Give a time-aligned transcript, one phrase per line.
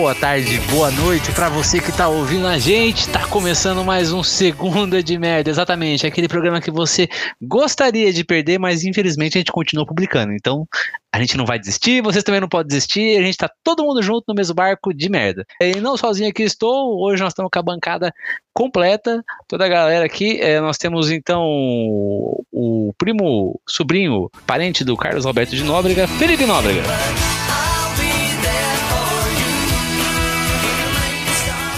[0.00, 3.06] Boa tarde, boa noite para você que tá ouvindo a gente.
[3.10, 7.06] Tá começando mais um Segunda de Merda, exatamente, aquele programa que você
[7.40, 10.32] gostaria de perder, mas infelizmente a gente continua publicando.
[10.32, 10.66] Então,
[11.12, 14.02] a gente não vai desistir, vocês também não podem desistir, a gente tá todo mundo
[14.02, 15.44] junto no mesmo barco de merda.
[15.60, 18.10] E não sozinho aqui estou, hoje nós estamos com a bancada
[18.54, 20.40] completa, toda a galera aqui.
[20.40, 21.42] É, nós temos então
[22.50, 26.80] o primo, sobrinho, parente do Carlos Alberto de Nóbrega, Felipe Nóbrega.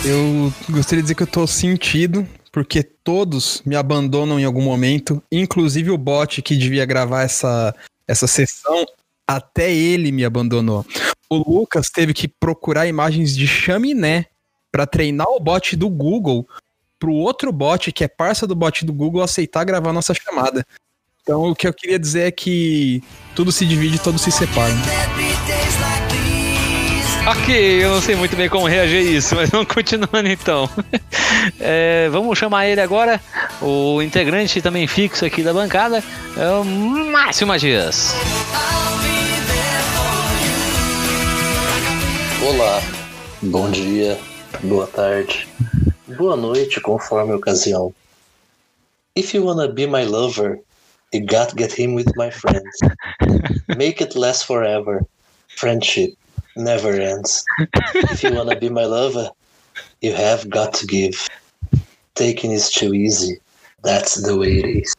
[0.04, 5.22] Eu gostaria de dizer que eu tô sentido, porque todos me abandonam em algum momento,
[5.30, 7.74] inclusive o bot que devia gravar essa,
[8.06, 8.84] essa sessão,
[9.26, 10.84] até ele me abandonou.
[11.30, 14.26] O Lucas teve que procurar imagens de chaminé
[14.72, 16.48] para treinar o bot do Google
[16.98, 20.66] pro outro bot, que é parça do bot do Google, aceitar gravar nossa chamada.
[21.22, 23.02] Então o que eu queria dizer é que
[23.36, 24.74] tudo se divide, todos se separam.
[27.24, 30.68] Ok, eu não sei muito bem como reagir a isso, mas vamos continuando então.
[31.58, 33.20] É, vamos chamar ele agora,
[33.60, 36.02] o integrante também fixo aqui da bancada,
[36.36, 38.12] é o Márcio Magias.
[42.46, 42.82] Olá,
[43.42, 44.18] bom dia,
[44.62, 45.48] boa tarde,
[46.16, 47.94] boa noite, conforme a ocasião.
[49.16, 50.58] If you wanna be my lover,
[51.12, 52.78] you gotta get him with my friends.
[53.76, 55.00] Make it last forever.
[55.56, 56.16] Friendship
[56.56, 57.44] never ends.
[57.94, 59.30] If you wanna be my lover,
[60.00, 61.28] you have got to give.
[62.14, 63.40] Taking is too easy.
[63.82, 64.94] That's the way it is.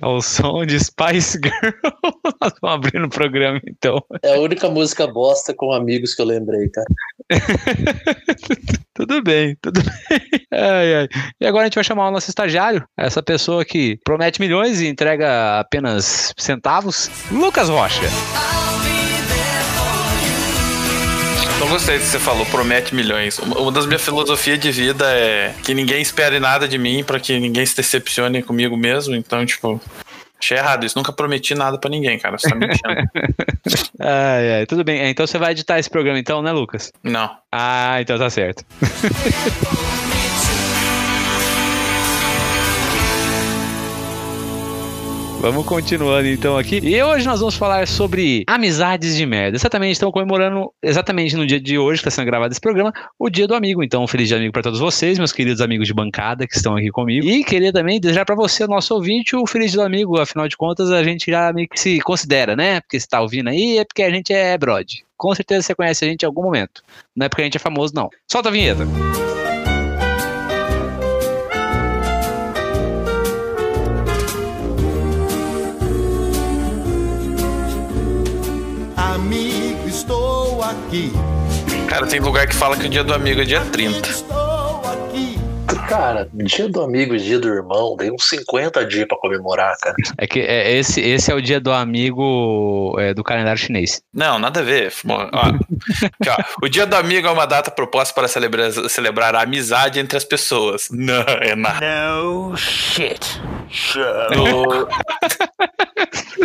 [0.00, 1.72] É o som de Spice Girl.
[2.40, 4.00] Nós vamos abrir no programa, então.
[4.22, 6.86] É a única música bosta com amigos que eu lembrei, cara.
[8.94, 10.30] tudo bem, tudo bem.
[10.52, 11.08] Ai, ai.
[11.40, 14.86] E agora a gente vai chamar o nosso estagiário, essa pessoa que promete milhões e
[14.86, 18.69] entrega apenas centavos, Lucas Rocha.
[21.60, 23.38] Não gostei do que você falou, promete milhões.
[23.38, 27.38] Uma das minhas filosofias de vida é que ninguém espere nada de mim para que
[27.38, 29.14] ninguém se decepcione comigo mesmo.
[29.14, 29.78] Então, tipo,
[30.40, 30.96] achei errado isso.
[30.96, 32.38] Nunca prometi nada para ninguém, cara.
[32.38, 32.80] Você tá mentindo.
[34.00, 35.10] ai, ai, tudo bem.
[35.10, 36.90] Então você vai editar esse programa então, né, Lucas?
[37.04, 37.30] Não.
[37.52, 38.64] Ah, então tá certo.
[45.40, 46.80] Vamos continuando então aqui.
[46.82, 49.56] E hoje nós vamos falar sobre amizades de merda.
[49.56, 53.30] Exatamente, estão comemorando exatamente no dia de hoje que está sendo gravado esse programa, o
[53.30, 53.82] dia do amigo.
[53.82, 56.90] Então, feliz dia amigo para todos vocês, meus queridos amigos de bancada que estão aqui
[56.90, 57.26] comigo.
[57.26, 60.20] E queria também desejar para você, nosso ouvinte, o feliz dia do amigo.
[60.20, 62.82] Afinal de contas, a gente já meio que se considera, né?
[62.82, 64.86] Porque você tá ouvindo aí é porque a gente é brod.
[65.16, 66.82] Com certeza você conhece a gente em algum momento.
[67.16, 68.10] Não é porque a gente é famoso, não.
[68.30, 68.82] Solta a vinheta.
[68.82, 69.29] Amigo,
[80.90, 81.12] aqui.
[81.88, 84.40] Cara, tem lugar que fala que o dia do amigo é dia 30.
[85.88, 89.96] Cara, dia do amigo e dia do irmão, dei uns 50 dias pra comemorar, cara.
[90.18, 94.00] É que é, esse, esse é o dia do amigo é, do calendário chinês.
[94.14, 94.92] Não, nada a ver.
[95.08, 99.42] Ó, aqui, ó, o dia do amigo é uma data proposta para celebrar, celebrar a
[99.42, 100.88] amizade entre as pessoas.
[100.92, 101.80] Não, é nada.
[101.80, 103.40] No shit.
[104.36, 104.88] No,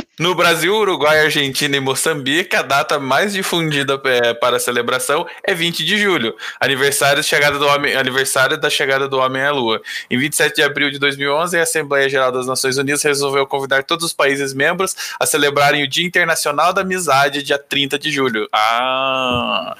[0.17, 5.53] no Brasil, Uruguai, Argentina e Moçambique, a data mais difundida é, para a celebração é
[5.53, 9.81] 20 de julho, aniversário, chegada do homem, aniversário da chegada do homem à Lua.
[10.09, 14.05] Em 27 de abril de 2011, a Assembleia Geral das Nações Unidas resolveu convidar todos
[14.05, 18.47] os países membros a celebrarem o Dia Internacional da Amizade, dia 30 de julho.
[18.53, 19.75] Ah...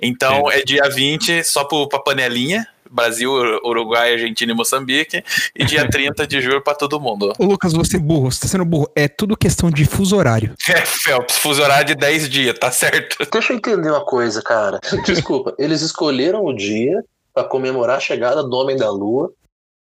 [0.00, 3.30] Então é dia 20 só para panelinha, Brasil,
[3.62, 5.22] Uruguai, Argentina e Moçambique.
[5.54, 7.32] E dia 30 de julho para todo mundo.
[7.38, 8.90] Ô, Lucas, você é burro, você tá sendo burro.
[8.96, 10.54] É tudo questão de fuso horário.
[10.68, 13.16] É, Phelps, fuso horário de 10 dias, tá certo.
[13.30, 14.80] Deixa eu entender uma coisa, cara.
[15.06, 17.02] Desculpa, eles escolheram o dia
[17.32, 19.32] para comemorar a chegada do Homem da Lua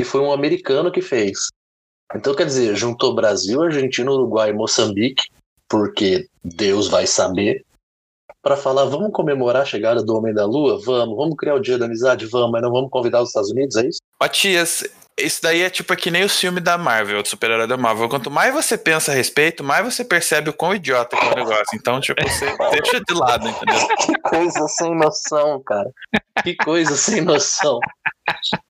[0.01, 1.49] e foi um americano que fez.
[2.15, 5.25] Então, quer dizer, juntou Brasil, Argentina, Uruguai e Moçambique,
[5.69, 7.65] porque Deus vai saber,
[8.43, 10.81] para falar, vamos comemorar a chegada do Homem da Lua?
[10.85, 11.17] Vamos.
[11.17, 12.27] Vamos criar o Dia da Amizade?
[12.27, 14.01] Vamos, mas não vamos convidar os Estados Unidos, é isso?
[14.21, 14.85] Matias,
[15.19, 18.09] isso daí é tipo é que nem o filme da Marvel, do super-herói da Marvel.
[18.09, 21.35] Quanto mais você pensa a respeito, mais você percebe o quão idiota que é o
[21.35, 21.75] negócio.
[21.75, 23.89] Então, tipo, você deixa de lado, entendeu?
[23.99, 25.91] Que coisa sem noção, cara.
[26.43, 27.79] Que coisa sem noção.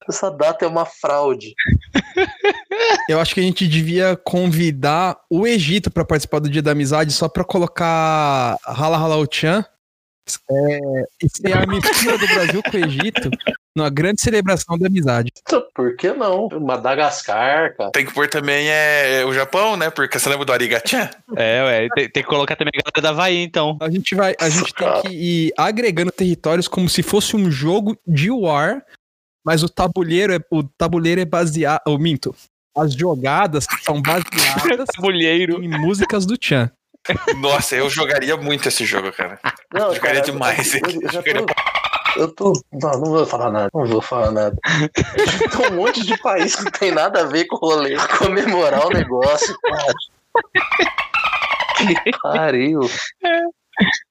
[0.09, 1.53] Essa data é uma fraude.
[3.07, 7.13] Eu acho que a gente devia convidar o Egito para participar do Dia da Amizade
[7.13, 9.65] só para colocar Hala Hala Chan.
[10.49, 10.79] É,
[11.21, 13.29] e ser a mistura do Brasil com o Egito
[13.75, 15.31] numa grande celebração da amizade.
[15.73, 16.47] Por que não?
[16.61, 17.91] Madagascar, cara.
[17.91, 19.89] Tem que pôr também é, o Japão, né?
[19.89, 21.09] Porque você lembra do Arigatia?
[21.35, 23.77] É, ué, tem, tem que colocar também a galera da Havaí, então.
[23.81, 27.97] A gente vai, a gente tem que ir agregando territórios como se fosse um jogo
[28.05, 28.83] de war,
[29.45, 32.35] mas o tabuleiro é, o tabuleiro é baseado, ou minto,
[32.75, 35.63] as jogadas são baseadas Tabuleiro.
[35.63, 36.71] em músicas do Chan.
[37.37, 39.37] Nossa, eu jogaria muito esse jogo, cara.
[39.73, 40.73] Não, Jogaria cara, demais.
[40.73, 41.53] Eu, eu já Jogaria tô,
[42.15, 42.53] eu tô.
[42.71, 43.69] Não, não vou falar nada.
[43.73, 44.57] Não vou falar nada.
[45.57, 47.95] Tem um monte de país que não tem nada a ver com o rolê.
[48.17, 49.93] Comemorar o negócio, cara.
[52.03, 52.81] Que pariu.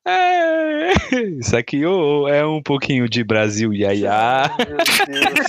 [0.06, 0.93] É,
[1.38, 4.50] isso aqui ô, é um pouquinho de Brasil, iaiá.
[4.58, 5.46] Meu Deus.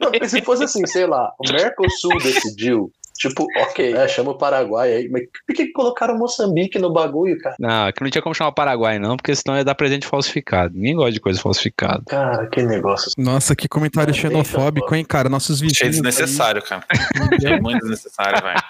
[0.00, 2.90] Não, se fosse assim, sei lá, o Mercosul decidiu.
[3.16, 5.08] Tipo, ok, né, chama o Paraguai aí.
[5.08, 7.54] Mas por que que colocaram Moçambique no bagulho, cara?
[7.60, 10.74] Não, aqui não tinha como chamar o Paraguai, não, porque senão ia dar presente falsificado.
[10.74, 12.02] Ninguém gosta de coisa falsificada.
[12.08, 13.12] Cara, que negócio.
[13.16, 15.28] Nossa, que comentário Não, xenofóbico, hein, cara?
[15.28, 15.96] Nossos Achei vizinhos.
[15.96, 16.84] desnecessário, cara.
[16.90, 16.98] aí,
[17.38, 18.60] Achei muito desnecessário, velho.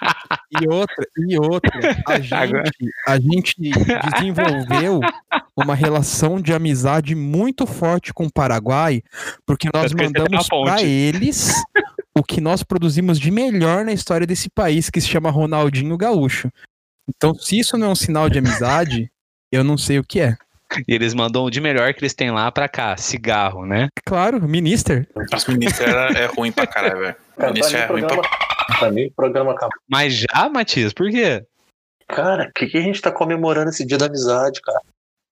[0.61, 1.71] E outra, e outra,
[2.07, 2.13] a
[2.43, 3.55] Agora- gente, a gente
[4.13, 4.99] desenvolveu
[5.55, 9.01] uma relação de amizade muito forte com o Paraguai,
[9.45, 11.53] porque nós que mandamos para eles
[12.17, 16.49] o que nós produzimos de melhor na história desse país, que se chama Ronaldinho Gaúcho.
[17.09, 19.11] Então, se isso não é um sinal de amizade,
[19.51, 20.35] eu não sei o que é.
[20.87, 23.87] E eles mandam o de melhor que eles têm lá pra cá, cigarro, né?
[24.03, 25.07] Claro, Minister.
[25.33, 27.15] Os ministros era- é ruim pra caralho, velho.
[27.53, 28.37] Ministro mim, é ruim pra programa,
[28.79, 29.77] pra mim, o programa acabou.
[29.89, 31.45] Mas já, Matias, por quê?
[32.07, 34.81] Cara, o que, que a gente tá comemorando esse dia da amizade, cara?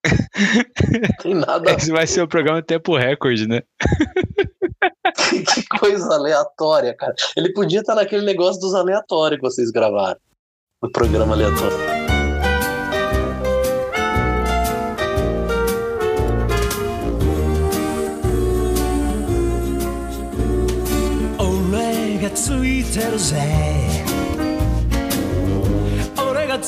[0.06, 3.62] Não tem nada a Esse vai ser o programa tempo recorde, né?
[5.54, 7.14] que coisa aleatória, cara.
[7.36, 10.18] Ele podia estar naquele negócio dos aleatórios que vocês gravaram.
[10.82, 11.94] No programa aleatório.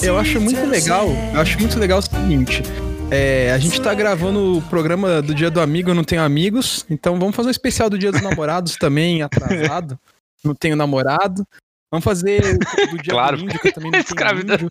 [0.02, 2.62] Eu acho muito legal, eu acho muito legal o seguinte.
[3.10, 6.84] É, a gente tá gravando o programa do Dia do Amigo, eu não tenho amigos,
[6.90, 9.98] então vamos fazer um especial do Dia dos Namorados também, atrasado.
[10.44, 11.46] Não tenho namorado.
[11.90, 12.58] Vamos fazer
[12.90, 13.36] do Dia Claro.
[13.36, 14.56] do Índio, que eu também não tenho Escravidão.
[14.56, 14.70] índio.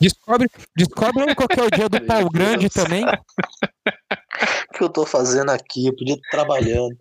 [0.00, 3.04] Descobre, descobre qual que é o dia do pau grande também.
[3.04, 5.86] O que eu tô fazendo aqui?
[5.86, 6.96] Eu podia estar trabalhando.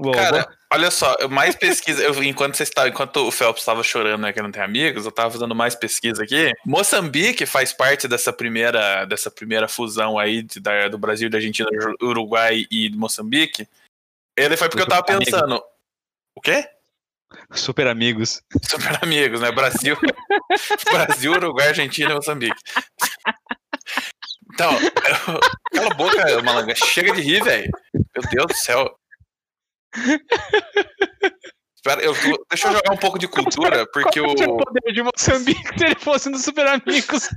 [0.00, 2.02] Bom, Cara, olha só, mais pesquisa.
[2.02, 5.12] Eu, enquanto você estava, enquanto o Phelps estava chorando, né, que não tem amigos, eu
[5.12, 6.52] tava fazendo mais pesquisa aqui.
[6.64, 11.68] Moçambique faz parte dessa primeira, dessa primeira fusão aí de- da- do Brasil, da Argentina,
[12.02, 13.68] Uruguai e Moçambique.
[14.36, 15.24] Ele foi porque eu tava Amigo.
[15.30, 15.62] pensando.
[16.34, 16.68] O quê?
[17.54, 18.42] super amigos.
[18.62, 19.50] Super amigos, né?
[19.50, 19.96] Brasil,
[20.92, 22.56] Brasil, Uruguai, Argentina e Moçambique.
[24.52, 25.40] Então, eu-
[25.72, 26.74] cala a boca, malanga.
[26.74, 27.70] Chega de rir, velho.
[27.94, 28.94] Meu Deus do céu.
[31.76, 34.26] Espera, eu vou- deixa eu jogar um pouco de cultura, porque o.
[34.30, 37.28] O poder de Moçambique se ele fosse no Super Amigos?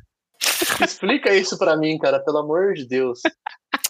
[0.83, 3.21] Explica isso pra mim, cara, pelo amor de Deus.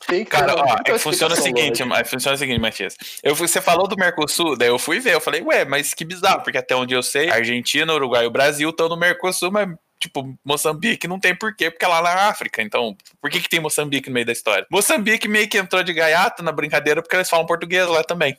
[0.07, 1.85] Tem que Cara, uma ó, é que funciona o seguinte, lógica.
[1.87, 2.95] mas funciona o seguinte, Matias.
[3.23, 6.05] Eu, fui- você falou do Mercosul, daí eu fui ver, eu falei, ué, mas que
[6.05, 9.51] bizarro, porque até onde eu sei, a Argentina, Uruguai e o Brasil estão no Mercosul,
[9.51, 9.67] mas,
[9.99, 12.61] tipo, Moçambique não tem porquê, porque é lá na África.
[12.61, 14.65] Então, por que, que tem Moçambique no meio da história?
[14.69, 18.37] Moçambique meio que entrou de gaiato na brincadeira porque eles falam português lá também.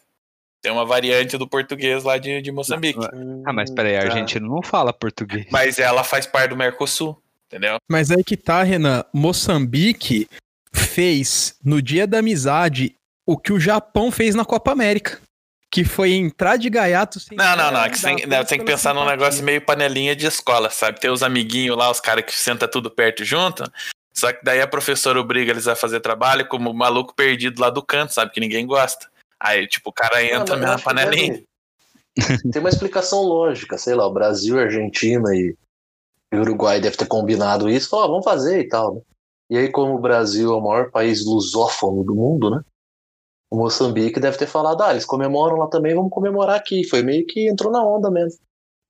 [0.62, 2.98] Tem uma variante do português lá de, de Moçambique.
[3.44, 4.06] Ah, mas peraí, a Tá.
[4.08, 5.46] Argentina não fala português.
[5.50, 7.76] Mas ela faz parte do Mercosul, entendeu?
[7.88, 9.04] Mas aí que tá, Renan.
[9.12, 10.28] Moçambique
[10.72, 12.94] fez no Dia da Amizade
[13.24, 15.20] o que o Japão fez na Copa América.
[15.70, 17.36] Que foi entrar de gaiato sem.
[17.36, 17.84] Não, não, não.
[17.84, 21.00] É que não, você tem que pensar num negócio meio panelinha de escola, sabe?
[21.00, 23.64] Tem os amiguinhos lá, os caras que senta tudo perto junto.
[24.14, 27.68] Só que daí a professora obriga eles a fazer trabalho como o maluco perdido lá
[27.68, 28.32] do canto, sabe?
[28.32, 29.06] Que ninguém gosta.
[29.40, 31.42] Aí, tipo, o cara Não, entra eu na que panelinha.
[32.50, 35.54] Tem uma explicação lógica, sei lá, o Brasil, Argentina e
[36.34, 39.00] Uruguai deve ter combinado isso, falou, ah, vamos fazer e tal, né?
[39.48, 42.60] E aí, como o Brasil é o maior país lusófono do mundo, né?
[43.48, 46.82] O Moçambique deve ter falado, ah, eles comemoram lá também, vamos comemorar aqui.
[46.88, 48.40] Foi meio que entrou na onda mesmo.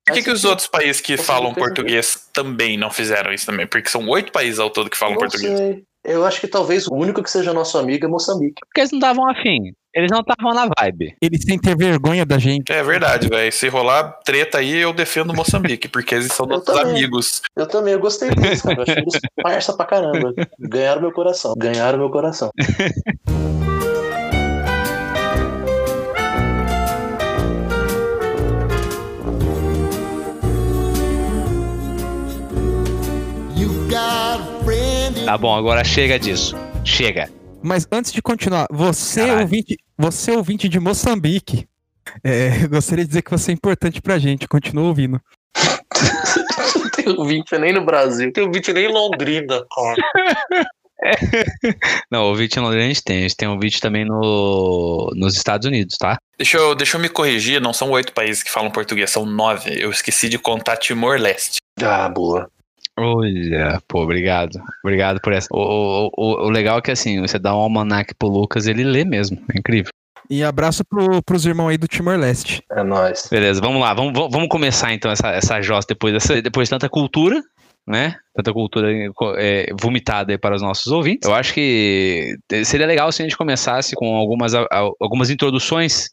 [0.07, 3.67] Por que, que os outros países que falam português também não fizeram isso também?
[3.67, 5.59] Porque são oito países ao todo que falam Não português.
[5.59, 5.85] sei.
[6.09, 8.61] Eu acho que talvez o único que seja nosso amigo é Moçambique.
[8.65, 9.73] Porque eles não estavam afim.
[9.93, 11.17] Eles não estavam na vibe.
[11.21, 12.71] Eles sem ter vergonha da gente.
[12.71, 13.51] É verdade, velho.
[13.53, 16.93] Se rolar treta aí, eu defendo Moçambique, porque eles são Eu nossos também.
[16.93, 17.43] amigos.
[17.57, 18.77] Eu também, eu gostei deles, cara.
[18.77, 20.33] Eu achei eles parça pra caramba.
[20.61, 21.55] Ganharam meu coração.
[21.59, 22.51] Ganharam meu coração.
[35.27, 36.55] Tá bom, agora chega disso.
[36.85, 37.29] chega.
[37.61, 39.41] Mas antes de continuar, você Caralho.
[39.41, 41.67] ouvinte, você ouvinte de Moçambique,
[42.23, 44.47] é, eu gostaria de dizer que você é importante pra gente.
[44.47, 45.21] Continua ouvindo.
[46.77, 48.33] Não tem ouvinte nem no Brasil.
[48.33, 50.67] Tem ouvinte nem em Londrina, cara.
[52.09, 53.19] Não, ouvinte em Londrina a gente tem.
[53.19, 56.19] A gente tem ouvinte também no, nos Estados Unidos, tá?
[56.39, 59.77] Deixa eu, deixa eu me corrigir, não são oito países que falam português, são nove.
[59.77, 61.59] Eu esqueci de contar Timor-Leste.
[61.83, 62.49] Ah, boa.
[62.99, 64.59] Olha, pô, obrigado.
[64.83, 65.49] Obrigado por essa.
[65.53, 68.85] O, o, o, o legal é que assim, você dá um almanac pro Lucas, ele
[68.85, 69.39] lê mesmo.
[69.55, 69.91] É incrível.
[70.29, 72.63] E abraço pro, pros irmãos aí do Timor-Leste.
[72.73, 73.29] É nóis.
[73.31, 73.95] Beleza, vamos lá.
[73.95, 77.41] Vamos, vamos- começar então essa, essa jossa depois, dessa, depois de tanta cultura,
[77.87, 78.17] né?
[78.35, 78.89] Tanta cultura
[79.37, 81.29] é, vomitada aí para os nossos ouvintes.
[81.29, 84.53] Eu acho que seria legal se a gente começasse com algumas,
[85.01, 86.09] algumas introduções.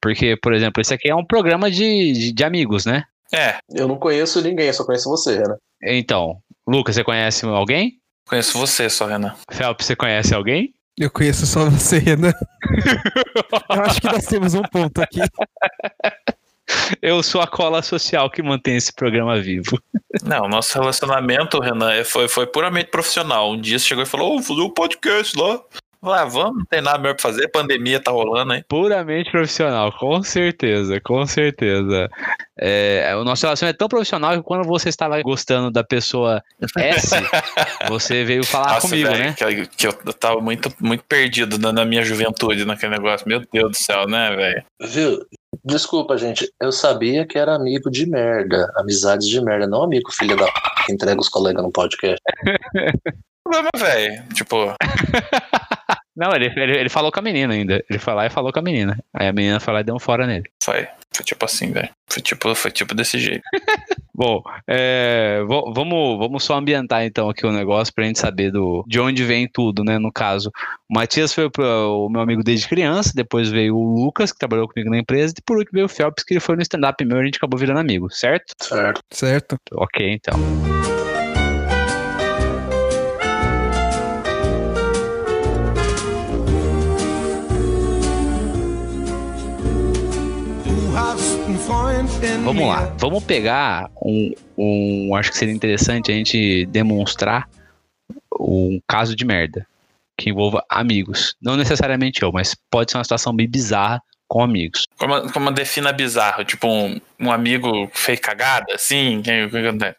[0.00, 3.02] Porque, por exemplo, esse aqui é um programa de, de, de amigos, né?
[3.34, 5.56] É, Eu não conheço ninguém, só conheço você, né?
[5.82, 7.98] Então, Lucas, você conhece alguém?
[8.28, 9.34] conheço você só, Renan.
[9.50, 10.74] Phelps, você conhece alguém?
[10.98, 12.32] Eu conheço só você, Renan.
[13.70, 15.20] Eu acho que nós temos um ponto aqui.
[17.00, 19.80] Eu sou a cola social que mantém esse programa vivo.
[20.24, 23.52] Não, nosso relacionamento, Renan, é- foi, foi puramente profissional.
[23.52, 25.60] Um dia você chegou e falou, ô, vou fazer um podcast lá.
[26.06, 28.62] Lá, vamos, não tem nada melhor pra fazer, pandemia tá rolando aí.
[28.68, 32.08] Puramente profissional, com certeza, com certeza.
[32.56, 36.40] É, o nosso relacionamento é tão profissional que quando você estava gostando da pessoa
[36.78, 37.10] S,
[37.88, 39.34] você veio falar Nossa, comigo, velho, né?
[39.34, 43.26] que, que eu tava muito, muito perdido na, na minha juventude naquele negócio.
[43.28, 44.64] Meu Deus do céu, né, velho?
[44.80, 45.26] Viu?
[45.64, 46.52] Desculpa, gente.
[46.60, 48.70] Eu sabia que era amigo de merda.
[48.76, 50.52] Amizades de merda, não amigo filho da p...
[50.86, 52.22] que entrega os colegas no podcast.
[53.44, 54.24] Problema, velho.
[54.34, 54.56] Tipo,
[56.16, 57.84] Não, ele, ele, ele falou com a menina ainda.
[57.90, 58.98] Ele foi lá e falou com a menina.
[59.12, 60.44] Aí a menina foi lá e deu um fora nele.
[60.62, 61.88] foi, foi tipo assim, velho.
[62.08, 63.42] Foi tipo, foi tipo desse jeito.
[64.14, 68.98] Bom, é, vamos, vamos só ambientar então aqui o negócio pra gente saber do, de
[68.98, 69.98] onde vem tudo, né?
[69.98, 70.50] No caso,
[70.90, 74.66] o Matias foi pro- o meu amigo desde criança, depois veio o Lucas, que trabalhou
[74.66, 77.18] comigo na empresa, e por último veio o Phelps, que ele foi no stand-up meu
[77.18, 78.54] e a gente acabou virando amigo, certo?
[78.62, 79.02] Certo.
[79.12, 79.56] Certo?
[79.74, 80.34] Ok, então.
[92.44, 95.14] Vamos lá, vamos pegar um, um.
[95.14, 97.48] Acho que seria interessante a gente demonstrar
[98.38, 99.66] um caso de merda
[100.16, 101.34] que envolva amigos.
[101.40, 104.84] Não necessariamente eu, mas pode ser uma situação bem bizarra com amigos.
[104.98, 106.44] Como, como defina bizarro?
[106.44, 109.22] Tipo, um, um amigo que fez cagada, assim?
[109.22, 109.48] Que,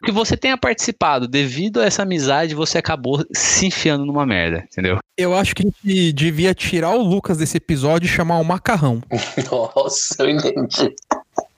[0.03, 4.99] Que você tenha participado, devido a essa amizade, você acabou se enfiando numa merda, entendeu?
[5.17, 9.01] Eu acho que a gente devia tirar o Lucas desse episódio e chamar o Macarrão.
[9.75, 10.93] Nossa, eu entendi.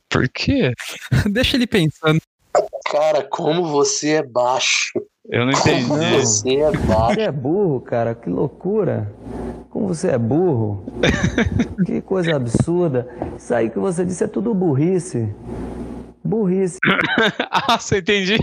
[0.09, 0.73] Por quê?
[1.31, 2.19] Deixa ele pensando.
[2.91, 4.91] Cara, como você é baixo.
[5.29, 6.17] Eu não Como entendi.
[6.19, 7.13] você é baixo.
[7.15, 9.13] Você é burro, cara, que loucura.
[9.69, 10.83] Como você é burro.
[11.85, 13.07] que coisa absurda.
[13.37, 15.29] Isso aí que você disse é tudo burrice.
[16.23, 16.77] Burrice.
[17.49, 18.37] ah, você entendi.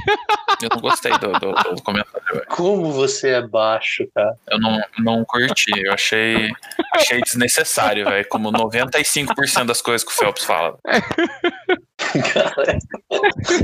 [0.62, 2.46] eu não gostei do, do, do comentário, velho.
[2.48, 4.36] Como você é baixo, cara.
[4.50, 5.70] Eu não, não curti.
[5.76, 6.50] Eu achei,
[6.94, 8.26] achei desnecessário, velho.
[8.28, 10.78] Como 95% das coisas que o Phelps fala.
[11.96, 12.78] Cara,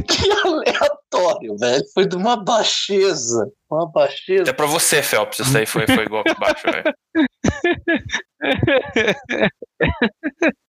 [0.08, 1.84] que aleatório, velho.
[1.94, 3.50] Foi de uma baixeza.
[3.70, 4.42] Uma baixeza.
[4.42, 6.94] Até pra você, Phelps, isso aí foi, foi golpe baixo, velho.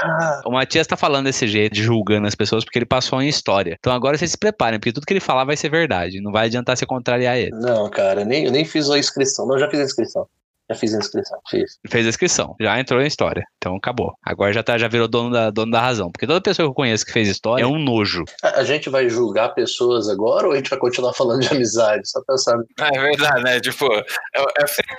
[0.00, 3.76] Cara, O Matias tá falando desse jeito, julgando as pessoas, porque ele passou em história.
[3.78, 6.20] Então agora vocês se preparem, porque tudo que ele falar vai ser verdade.
[6.20, 7.50] Não vai adiantar você contrariar ele.
[7.50, 9.46] não, cara, nem, eu nem fiz a inscrição.
[9.46, 10.26] Não, eu já fiz a inscrição.
[10.68, 11.78] Já fiz a inscrição, fiz.
[11.88, 13.44] Fez a inscrição, já entrou em história.
[13.56, 14.14] Então acabou.
[14.24, 16.10] Agora já, tá, já virou dono da, dono da razão.
[16.10, 18.24] Porque toda pessoa que eu conheço que fez história é um nojo.
[18.42, 22.08] A, a gente vai julgar pessoas agora ou a gente vai continuar falando de amizade?
[22.10, 22.64] Só pensando.
[22.80, 23.60] É verdade, né?
[23.60, 24.04] Tipo, é,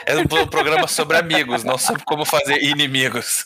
[0.05, 3.43] é, é um programa sobre amigos, não sobre como fazer inimigos.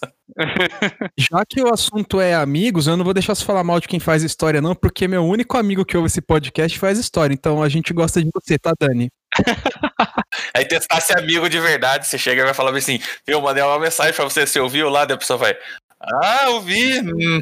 [1.18, 4.00] Já que o assunto é amigos, eu não vou deixar você falar mal de quem
[4.00, 7.34] faz história, não, porque meu único amigo que ouve esse podcast faz história.
[7.34, 9.10] Então a gente gosta de você, tá, Dani?
[10.56, 13.64] Aí testar se é amigo de verdade, você chega e vai falar assim, eu mandei
[13.64, 15.56] uma mensagem pra você, você ouviu lá, daí a pessoa vai,
[16.02, 17.42] ah, ouvi, uhum,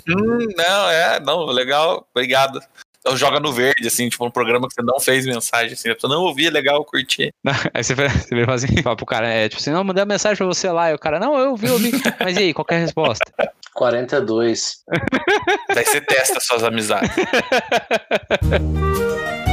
[0.55, 2.59] não, é, não, legal, obrigado.
[2.99, 5.95] Então joga no verde, assim, tipo, um programa que você não fez mensagem, assim, a
[5.95, 7.31] pessoa não ouvi, legal, curti.
[7.73, 10.01] Aí você, vai- você vai fazer assim, fala pro cara, é tipo assim, não, mandei
[10.03, 10.91] uma mensagem pra você lá.
[10.91, 11.91] E o cara, não, eu vi, eu vi.
[12.19, 13.25] Mas e aí, qual que é a resposta?
[13.73, 14.79] 42.
[15.73, 17.09] Daí você testa suas amizades.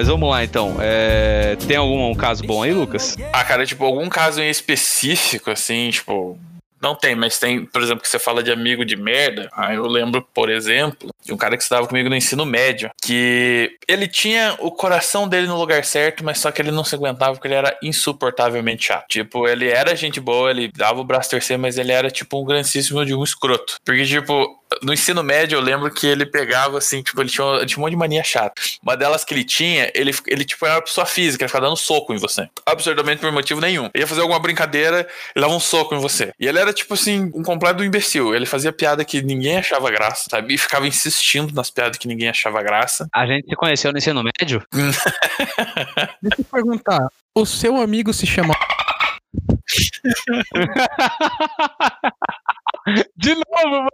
[0.00, 0.76] Mas vamos lá então.
[0.80, 3.18] É, Tem algum um caso bom aí, Lucas?
[3.34, 6.38] Ah, cara, tipo, algum caso em específico, assim, tipo,
[6.80, 9.48] Não tem, mas tem, por exemplo, que você fala de amigo de merda.
[9.52, 13.76] Aí eu lembro, por exemplo, de um cara que estudava comigo no ensino médio, que
[13.86, 17.32] ele tinha o coração dele no lugar certo, mas só que ele não se aguentava
[17.32, 19.06] porque ele era insuportavelmente chato.
[19.08, 22.44] Tipo, ele era gente boa, ele dava o braço torcer, mas ele era tipo um
[22.44, 23.76] grandíssimo de um escroto.
[23.84, 27.78] Porque, tipo, no ensino médio eu lembro que ele pegava assim, tipo, ele tinha, tinha
[27.78, 28.60] um monte de mania chata.
[28.82, 31.76] Uma delas que ele tinha, ele, ele tipo, era uma pessoa física, ele ficava dando
[31.76, 32.48] soco em você.
[32.64, 33.90] Absurdamente por motivo nenhum.
[33.94, 36.32] Ele ia fazer alguma brincadeira, ele dava um soco em você.
[36.38, 38.34] E ele era, tipo assim, um completo imbecil.
[38.34, 40.54] Ele fazia piada que ninguém achava graça, sabe?
[40.54, 43.08] E ficava insistindo nas piadas que ninguém achava graça.
[43.14, 44.62] A gente se conheceu no ensino médio?
[44.72, 47.08] Deixa eu perguntar.
[47.34, 48.54] O seu amigo se chama.
[53.16, 53.90] De novo, mano.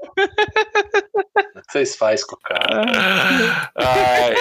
[1.57, 3.71] O que vocês fazem com o cara?
[3.75, 4.35] Ai.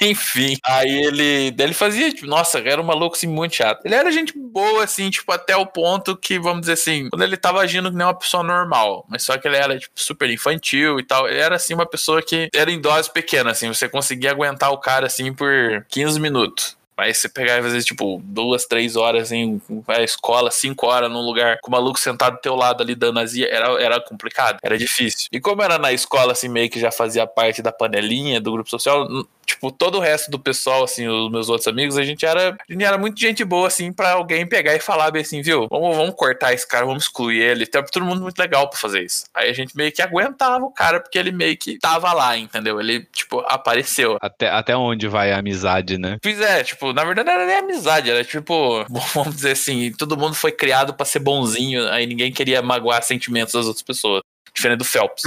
[0.00, 3.84] Enfim, aí ele, daí ele fazia, tipo, nossa, era um maluco assim muito chato.
[3.84, 7.36] Ele era gente boa, assim, tipo, até o ponto que, vamos dizer assim, quando ele
[7.36, 10.98] tava agindo que nem uma pessoa normal, mas só que ele era, tipo, super infantil
[10.98, 11.28] e tal.
[11.28, 14.78] Ele era, assim, uma pessoa que era em dose pequena, assim, você conseguia aguentar o
[14.78, 16.79] cara, assim, por 15 minutos.
[17.00, 21.22] Mas você pegar e fazer, tipo, duas, três horas em a escola, cinco horas num
[21.22, 24.76] lugar com o maluco sentado do teu lado ali dando azia, era, era complicado, era
[24.76, 25.26] difícil.
[25.32, 28.68] E como era na escola, assim, meio que já fazia parte da panelinha do grupo
[28.68, 29.08] social,
[29.50, 32.72] tipo, todo o resto do pessoal, assim, os meus outros amigos, a gente era, a
[32.72, 35.96] gente era muito gente boa, assim, pra alguém pegar e falar bem assim, viu, vamos,
[35.96, 37.66] vamos cortar esse cara, vamos excluir ele.
[37.66, 39.24] Tem todo mundo muito legal pra fazer isso.
[39.34, 42.80] Aí a gente meio que aguentava o cara, porque ele meio que tava lá, entendeu?
[42.80, 44.18] Ele, tipo, apareceu.
[44.20, 46.18] Até, até onde vai a amizade, né?
[46.22, 50.16] Pois é, tipo, na verdade não era nem amizade, era tipo, vamos dizer assim, todo
[50.16, 54.22] mundo foi criado pra ser bonzinho, aí ninguém queria magoar sentimentos das outras pessoas.
[54.54, 55.22] Diferente do Phelps.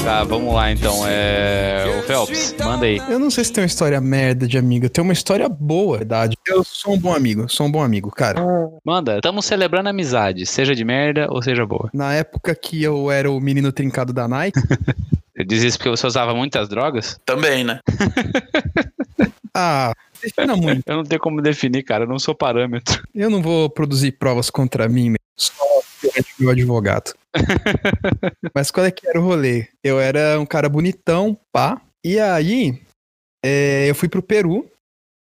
[0.03, 1.07] Tá, vamos lá então.
[1.07, 1.85] É.
[1.99, 2.97] O Phelps, manda aí.
[3.09, 4.89] Eu não sei se tem uma história merda de amigo.
[4.89, 6.37] Tem uma história boa, verdade.
[6.45, 8.41] Eu sou um bom amigo, sou um bom amigo, cara.
[8.83, 11.89] Manda, estamos celebrando a amizade, seja de merda ou seja boa.
[11.93, 14.59] Na época que eu era o menino trincado da Nike,
[15.35, 17.19] Você diz isso porque você usava muitas drogas?
[17.25, 17.79] Também, né?
[19.51, 20.83] ah, defina muito.
[20.85, 23.01] Eu não tenho como definir, cara, eu não sou parâmetro.
[23.15, 25.17] Eu não vou produzir provas contra mim mesmo.
[25.35, 25.53] Só
[26.39, 27.15] meu advogado.
[28.55, 29.67] Mas qual é que era o rolê?
[29.83, 31.81] Eu era um cara bonitão, pá.
[32.05, 32.81] E aí,
[33.43, 34.69] é, eu fui pro Peru.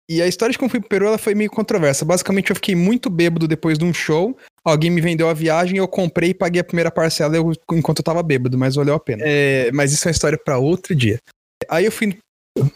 [0.10, 2.04] E a história de como fui pro Peru ela foi meio controversa.
[2.04, 4.38] Basicamente, eu fiquei muito bêbado depois de um show.
[4.64, 8.04] Alguém me vendeu a viagem, eu comprei e paguei a primeira parcela eu- enquanto eu
[8.04, 9.24] tava bêbado, mas valeu a pena.
[9.26, 11.18] É, mas isso é uma história pra outro dia.
[11.70, 12.18] Aí eu fui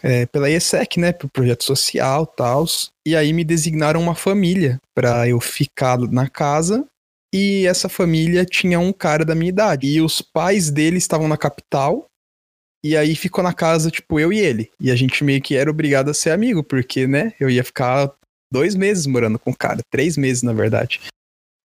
[0.02, 2.64] é, pela IESEC, né, pro projeto social tal.
[3.06, 6.84] E aí me designaram uma família pra eu ficar na casa.
[7.34, 9.86] E essa família tinha um cara da minha idade.
[9.86, 12.06] E os pais dele estavam na capital.
[12.84, 14.70] E aí ficou na casa, tipo, eu e ele.
[14.80, 18.12] E a gente meio que era obrigado a ser amigo, porque, né, eu ia ficar
[18.52, 19.80] dois meses morando com o cara.
[19.90, 21.00] Três meses, na verdade.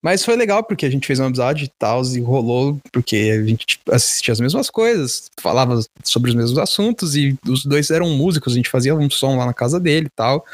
[0.03, 3.46] Mas foi legal, porque a gente fez uma amizade e tal, e rolou, porque a
[3.46, 8.11] gente tipo, assistia as mesmas coisas, falava sobre os mesmos assuntos, e os dois eram
[8.11, 10.44] músicos, a gente fazia um som lá na casa dele e tal.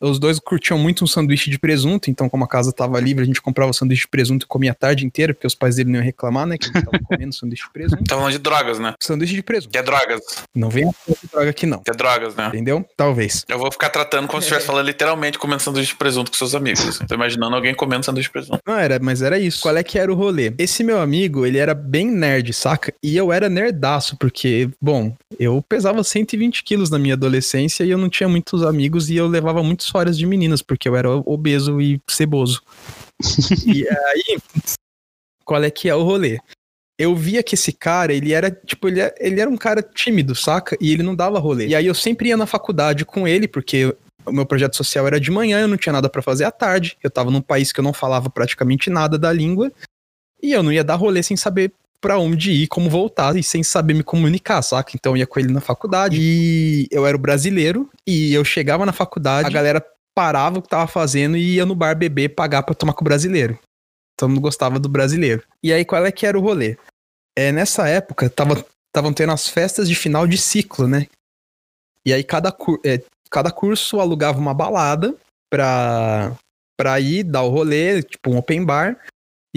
[0.00, 3.26] Os dois curtiam muito um sanduíche de presunto, então, como a casa tava livre, a
[3.26, 5.90] gente comprava o sanduíche de presunto e comia a tarde inteira, porque os pais dele
[5.90, 6.56] não iam reclamar, né?
[6.56, 8.04] Que a gente tava comendo sanduíche de presunto.
[8.04, 8.94] Tá falando de drogas, né?
[9.00, 9.72] Sanduíche de presunto.
[9.72, 10.20] Que é drogas.
[10.54, 11.78] Não vem de droga aqui, não.
[11.82, 12.48] Que é drogas, né?
[12.48, 12.86] Entendeu?
[12.96, 13.44] Talvez.
[13.48, 16.54] Eu vou ficar tratando como se estivesse falando literalmente comendo sanduíche de presunto com seus
[16.54, 16.86] amigos.
[16.86, 17.06] assim.
[17.06, 18.60] Tô imaginando alguém comendo sanduíche de presunto.
[18.66, 19.62] Não era, mas era isso.
[19.62, 20.52] Qual é que era o rolê?
[20.58, 22.92] Esse meu amigo, ele era bem nerd, saca?
[23.02, 27.98] E eu era nerdaço, porque, bom, eu pesava 120 quilos na minha adolescência e eu
[27.98, 31.80] não tinha muitos amigos e eu levava muitas horas de meninas, porque eu era obeso
[31.80, 32.62] e ceboso.
[33.66, 34.38] e aí,
[35.44, 36.38] qual é que é o rolê?
[36.98, 40.34] Eu via que esse cara, ele era, tipo, ele era, ele era um cara tímido,
[40.34, 40.76] saca?
[40.80, 41.68] E ele não dava rolê.
[41.68, 43.94] E aí eu sempre ia na faculdade com ele, porque
[44.26, 46.96] o meu projeto social era de manhã, eu não tinha nada pra fazer à tarde.
[47.02, 49.72] Eu tava num país que eu não falava praticamente nada da língua.
[50.42, 53.62] E eu não ia dar rolê sem saber pra onde ir, como voltar e sem
[53.62, 54.92] saber me comunicar, saca?
[54.94, 56.16] Então eu ia com ele na faculdade.
[56.20, 59.84] E eu era brasileiro e eu chegava na faculdade, a galera
[60.14, 63.04] parava o que tava fazendo e ia no bar beber, pagar pra tomar com o
[63.04, 63.58] brasileiro.
[64.16, 65.42] Todo mundo gostava do brasileiro.
[65.62, 66.76] E aí qual é que era o rolê?
[67.36, 68.64] É, nessa época tava
[69.14, 71.06] tendo as festas de final de ciclo, né?
[72.04, 75.14] E aí cada, cur- é, cada curso alugava uma balada
[75.50, 76.32] pra,
[76.76, 78.96] pra ir dar o rolê, tipo um open bar.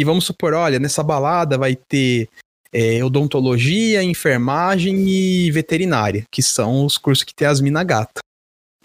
[0.02, 2.28] E vamos supor, olha, nessa balada vai ter
[2.74, 8.20] é, odontologia, enfermagem e veterinária, que são os cursos que tem as mina gata.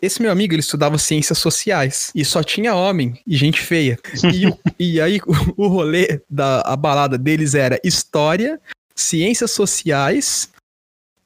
[0.03, 3.99] Esse meu amigo, ele estudava ciências sociais e só tinha homem e gente feia.
[4.31, 8.61] E, o- e aí o, o rolê da a balada deles era história,
[8.95, 10.51] ciências sociais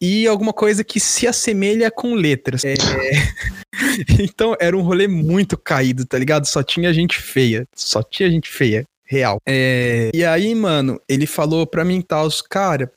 [0.01, 2.65] e alguma coisa que se assemelha com letras.
[2.65, 2.75] É,
[4.23, 6.47] então era um rolê muito caído, tá ligado?
[6.47, 7.67] Só tinha gente feia.
[7.75, 8.85] Só tinha gente feia.
[9.11, 9.43] Real.
[9.45, 12.93] É, e aí, mano, ele falou pra mim, tal, cara,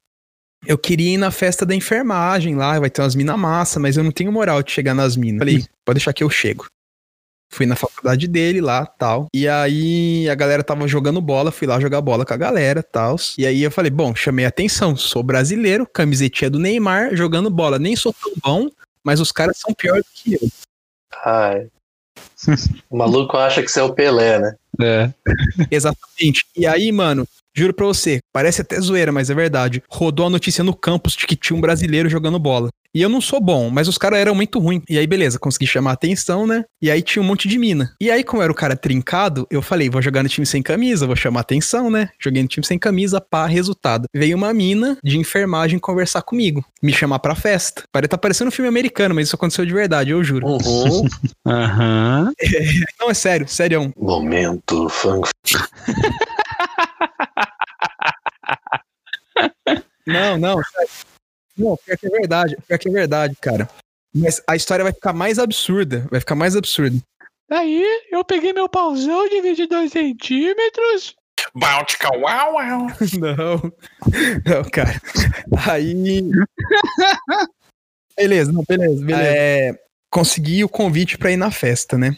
[0.63, 4.03] eu queria ir na festa da enfermagem lá, vai ter umas minas massa, mas eu
[4.03, 5.39] não tenho moral de chegar nas minas.
[5.39, 6.67] Falei, pode deixar que eu chego.
[7.51, 9.25] Fui na faculdade dele lá, tal.
[9.33, 13.15] E aí a galera tava jogando bola, fui lá jogar bola com a galera, tal.
[13.35, 17.79] E aí eu falei, bom, chamei atenção, sou brasileiro, camisetinha do Neymar, jogando bola.
[17.79, 18.69] Nem sou tão bom,
[19.03, 20.47] mas os caras são piores que eu.
[21.25, 21.69] Ai.
[22.89, 24.55] O maluco acha que você é o Pelé, né?
[24.81, 25.09] É.
[25.71, 26.45] Exatamente.
[26.55, 29.83] E aí, mano, juro pra você, parece até zoeira, mas é verdade.
[29.89, 32.69] Rodou a notícia no campus de que tinha um brasileiro jogando bola.
[32.95, 34.83] E eu não sou bom, mas os caras eram muito ruins.
[34.87, 36.63] E aí, beleza, consegui chamar a atenção, né?
[36.79, 37.91] E aí tinha um monte de mina.
[37.99, 40.61] E aí, como eu era o cara trincado, eu falei, vou jogar no time sem
[40.61, 42.09] camisa, vou chamar a atenção, né?
[42.19, 44.05] Joguei no time sem camisa, pá, resultado.
[44.13, 47.81] Veio uma mina de enfermagem conversar comigo, me chamar pra festa.
[47.91, 50.45] Parece tá parecendo um filme americano, mas isso aconteceu de verdade, eu juro.
[50.45, 51.07] Uhum.
[51.47, 52.31] Aham.
[53.01, 53.91] Não, é sério, sério.
[53.97, 55.31] Momento funk.
[60.05, 60.61] Não, não.
[61.57, 63.69] Não, pior que é verdade, pior que é verdade, cara.
[64.13, 66.97] Mas a história vai ficar mais absurda, vai ficar mais absurda.
[67.49, 71.15] Aí eu peguei meu pauzão de 22 centímetros.
[71.53, 72.87] Báltica, uau, uau.
[73.19, 73.57] Não,
[74.45, 74.99] não, cara.
[75.69, 75.93] Aí.
[78.15, 79.27] Beleza, não, beleza, beleza.
[79.27, 79.73] É,
[80.11, 82.15] consegui o convite pra ir na festa, né?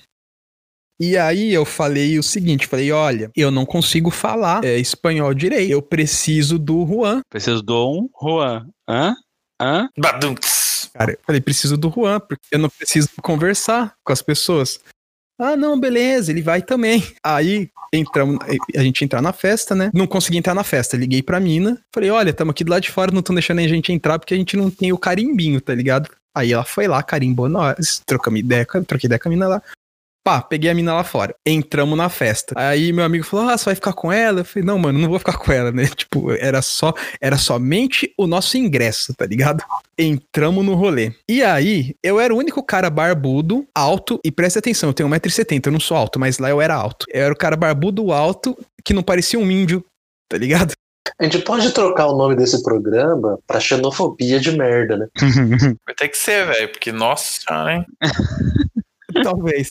[0.99, 5.71] E aí eu falei o seguinte, falei, olha, eu não consigo falar é, espanhol direito,
[5.71, 7.21] eu preciso do Juan.
[7.29, 8.67] Preciso do um Juan.
[8.87, 9.15] Hã?
[9.61, 9.89] Hã?
[9.97, 10.89] Badunks.
[10.93, 14.79] Cara, eu falei, preciso do Juan, porque eu não preciso conversar com as pessoas.
[15.37, 17.03] Ah, não, beleza, ele vai também.
[17.21, 18.37] Aí entramos,
[18.75, 19.91] a gente entrar na festa, né?
[19.93, 20.95] Não consegui entrar na festa.
[20.95, 23.67] Liguei pra mina, falei, olha, estamos aqui do lado de fora, não estão deixando a
[23.67, 26.09] gente entrar porque a gente não tem o carimbinho, tá ligado?
[26.33, 29.61] Aí ela foi lá, carimbou nós, trocamos ideia, troquei ideia com a mina lá.
[30.25, 31.35] Pá, peguei a mina lá fora.
[31.45, 32.55] Entramos na festa.
[32.57, 34.39] Aí meu amigo falou: Ah, você vai ficar com ela?
[34.39, 35.85] Eu falei, não, mano, não vou ficar com ela, né?
[35.95, 39.63] Tipo, era só, era somente o nosso ingresso, tá ligado?
[39.95, 41.13] Entramos no rolê.
[41.29, 45.67] E aí, eu era o único cara barbudo, alto, e presta atenção, eu tenho 1,70m,
[45.67, 47.05] eu não sou alto, mas lá eu era alto.
[47.13, 49.85] Eu era o cara barbudo alto que não parecia um índio,
[50.27, 50.73] tá ligado?
[51.19, 55.07] A gente pode trocar o nome desse programa pra xenofobia de merda, né?
[55.85, 57.85] Vai ter que ser, velho, porque, nossa senhora, hein?
[59.23, 59.69] Talvez.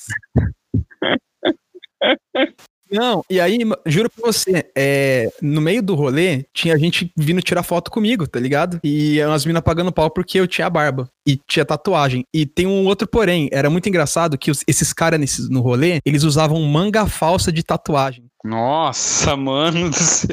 [2.91, 7.63] Não, e aí, juro pra você, é, no meio do rolê, tinha gente vindo tirar
[7.63, 8.79] foto comigo, tá ligado?
[8.85, 12.25] E umas minas pagando pau porque eu tinha barba e tinha tatuagem.
[12.33, 16.23] E tem um outro porém, era muito engraçado que os- esses caras no rolê, eles
[16.23, 18.27] usavam manga falsa de tatuagem.
[18.45, 20.29] Nossa, mano do céu.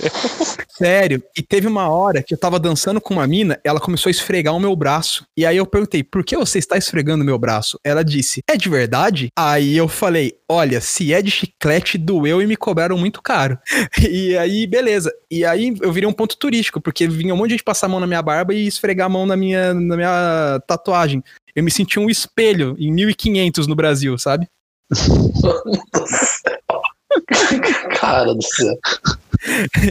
[0.69, 1.23] Sério.
[1.37, 4.53] E teve uma hora que eu tava dançando com uma mina, ela começou a esfregar
[4.53, 5.25] o meu braço.
[5.37, 7.79] E aí eu perguntei, por que você está esfregando o meu braço?
[7.85, 9.29] Ela disse, é de verdade?
[9.37, 13.57] Aí eu falei, olha, se é de chiclete, doeu e me cobraram muito caro.
[14.11, 15.11] E aí, beleza.
[15.29, 17.89] E aí eu virei um ponto turístico, porque vinha um monte de gente passar a
[17.89, 21.23] mão na minha barba e esfregar a mão na minha, na minha tatuagem.
[21.55, 24.47] Eu me senti um espelho em 1500 no Brasil, sabe?
[27.99, 28.75] Cara do céu.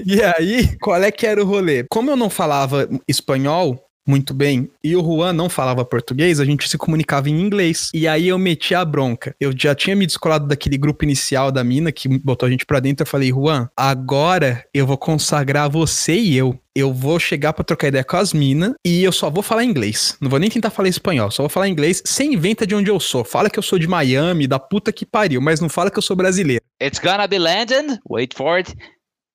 [0.07, 1.85] E aí, qual é que era o rolê?
[1.91, 6.69] Como eu não falava espanhol muito bem e o Juan não falava português, a gente
[6.69, 7.91] se comunicava em inglês.
[7.95, 9.35] E aí eu meti a bronca.
[9.41, 12.81] Eu já tinha me descolado daquele grupo inicial da mina que botou a gente pra
[12.81, 13.03] dentro.
[13.03, 16.59] Eu falei, Juan, agora eu vou consagrar você e eu.
[16.75, 20.17] Eu vou chegar pra trocar ideia com as minas e eu só vou falar inglês.
[20.21, 22.03] Não vou nem tentar falar espanhol, só vou falar inglês.
[22.05, 23.25] Sem inventa de onde eu sou.
[23.25, 26.03] Fala que eu sou de Miami, da puta que pariu, mas não fala que eu
[26.03, 26.63] sou brasileiro.
[26.83, 28.01] It's gonna be legend.
[28.09, 28.75] Wait for it.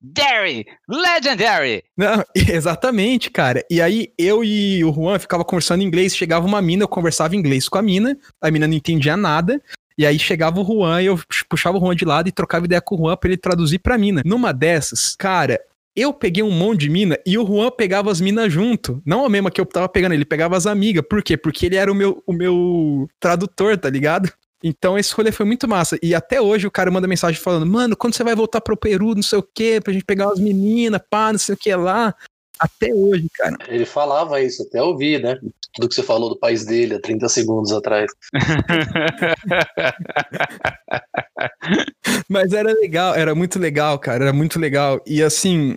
[0.00, 0.66] Dairy!
[0.88, 1.82] Legendary!
[1.96, 3.64] Não, exatamente, cara.
[3.70, 7.34] E aí eu e o Juan ficava conversando em inglês, chegava uma mina, eu conversava
[7.34, 9.60] em inglês com a mina, a mina não entendia nada.
[9.98, 12.82] E aí chegava o Juan e eu puxava o Juan de lado e trocava ideia
[12.82, 14.22] com o Juan pra ele traduzir pra mina.
[14.26, 15.58] Numa dessas, cara,
[15.96, 19.02] eu peguei um monte de mina e o Juan pegava as minas junto.
[19.06, 21.02] Não a mesma que eu tava pegando, ele pegava as amigas.
[21.08, 21.38] Por quê?
[21.38, 24.30] Porque ele era o meu, o meu tradutor, tá ligado?
[24.66, 25.96] Então esse rolê foi muito massa.
[26.02, 29.14] E até hoje o cara manda mensagem falando: Mano, quando você vai voltar pro Peru,
[29.14, 32.14] não sei o quê, pra gente pegar umas meninas, pá, não sei o que lá.
[32.58, 33.56] Até hoje, cara.
[33.68, 35.38] Ele falava isso, até ouvi, né?
[35.74, 38.10] Tudo que você falou do país dele há 30 segundos atrás.
[42.28, 45.02] Mas era legal, era muito legal, cara, era muito legal.
[45.06, 45.76] E assim,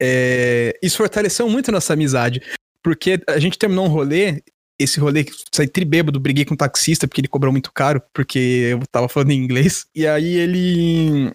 [0.00, 2.40] é, isso fortaleceu muito nossa amizade.
[2.82, 4.42] Porque a gente terminou um rolê
[4.78, 8.38] esse rolê, saí tribêbado, briguei com o taxista porque ele cobrou muito caro, porque
[8.72, 9.86] eu tava falando em inglês.
[9.94, 11.32] E aí ele.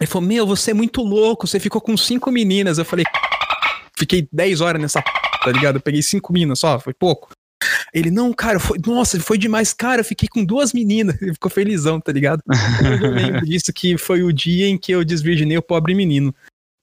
[0.00, 2.78] Ele falou: Meu, você é muito louco, você ficou com cinco meninas.
[2.78, 3.04] Eu falei:
[3.98, 5.10] Fiquei 10 horas nessa p,
[5.44, 5.76] tá ligado?
[5.76, 7.30] Eu peguei cinco meninas só, foi pouco.
[7.94, 11.14] Ele, não, cara, foi, nossa, foi demais, cara, eu fiquei com duas meninas.
[11.20, 12.42] Ele ficou felizão, tá ligado?
[13.02, 16.34] Eu lembro disso que foi o dia em que eu desvirginei o pobre menino.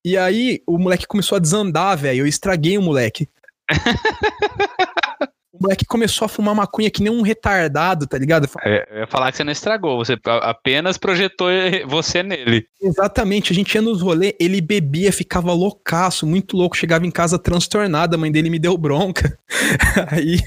[0.06, 2.20] E aí, o moleque começou a desandar, velho.
[2.20, 3.28] Eu estraguei o moleque.
[5.60, 8.50] o moleque começou a fumar maconha que nem um retardado, tá ligado?
[8.64, 11.50] É, Eu ia falar que você não estragou, você apenas projetou
[11.88, 12.66] você nele.
[12.82, 17.38] Exatamente, a gente ia nos rolê, ele bebia, ficava loucaço, muito louco, chegava em casa
[17.38, 19.38] transtornado, a mãe dele me deu bronca.
[20.12, 20.40] Aí,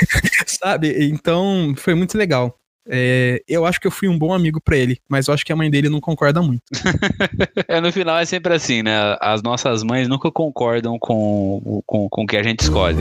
[0.46, 1.08] sabe?
[1.10, 2.56] Então, foi muito legal.
[2.88, 5.52] É, eu acho que eu fui um bom amigo pra ele, mas eu acho que
[5.52, 6.62] a mãe dele não concorda muito.
[7.68, 9.16] É, no final é sempre assim, né?
[9.20, 12.98] As nossas mães nunca concordam com, com, com o que a gente escolhe.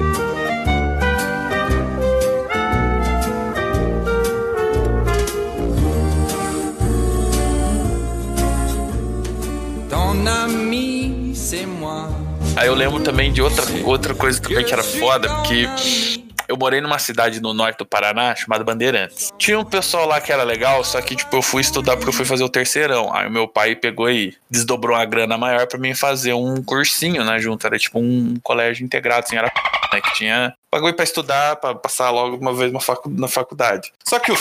[12.59, 15.65] Aí eu lembro também de outra, outra coisa também que era foda, porque
[16.45, 19.31] eu morei numa cidade no norte do Paraná chamada Bandeirantes.
[19.37, 22.13] Tinha um pessoal lá que era legal, só que tipo eu fui estudar porque eu
[22.13, 23.15] fui fazer o terceirão.
[23.15, 27.23] Aí o meu pai pegou e desdobrou uma grana maior pra mim fazer um cursinho,
[27.23, 29.49] né, junto, era tipo um colégio integrado, assim, era
[29.93, 33.91] né, que tinha pagou pra estudar, pra passar logo uma vez uma facu- na faculdade.
[34.03, 34.37] Só que o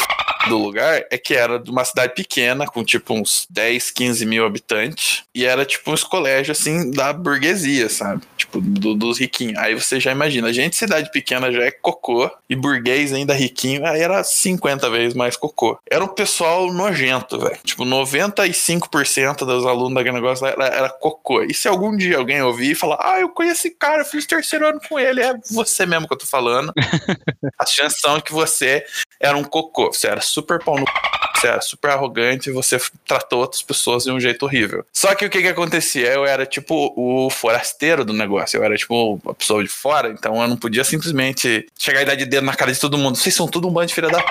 [0.49, 4.47] do lugar é que era de uma cidade pequena, com tipo uns 10, 15 mil
[4.47, 8.23] habitantes, e era tipo uns colégios assim da burguesia, sabe?
[8.37, 9.59] Tipo, do- dos riquinhos.
[9.59, 13.85] Aí você já imagina, a gente, cidade pequena já é cocô, e burguês ainda riquinho,
[13.87, 15.79] aí era 50 vezes mais cocô.
[15.91, 17.59] Era um pessoal nojento, velho.
[17.64, 21.43] Tipo, 95% dos alunos daquele negócio era, era cocô.
[21.43, 24.67] E se algum dia alguém ouvir e falar, ah, eu conheço esse cara, fiz terceiro
[24.67, 26.72] ano com ele, é você mesmo que eu tô falando.
[27.59, 28.85] As chances são que você
[29.20, 30.92] era um cocô, você era super pau no c,
[31.40, 34.85] você era super arrogante, você f- tratou outras pessoas de um jeito horrível.
[34.92, 36.09] Só que o que que acontecia?
[36.12, 40.40] Eu era tipo o forasteiro do negócio, eu era tipo a pessoa de fora, então
[40.40, 43.16] eu não podia simplesmente chegar e dar de dedo na cara de todo mundo.
[43.16, 44.31] Vocês são tudo um bando de filha da p.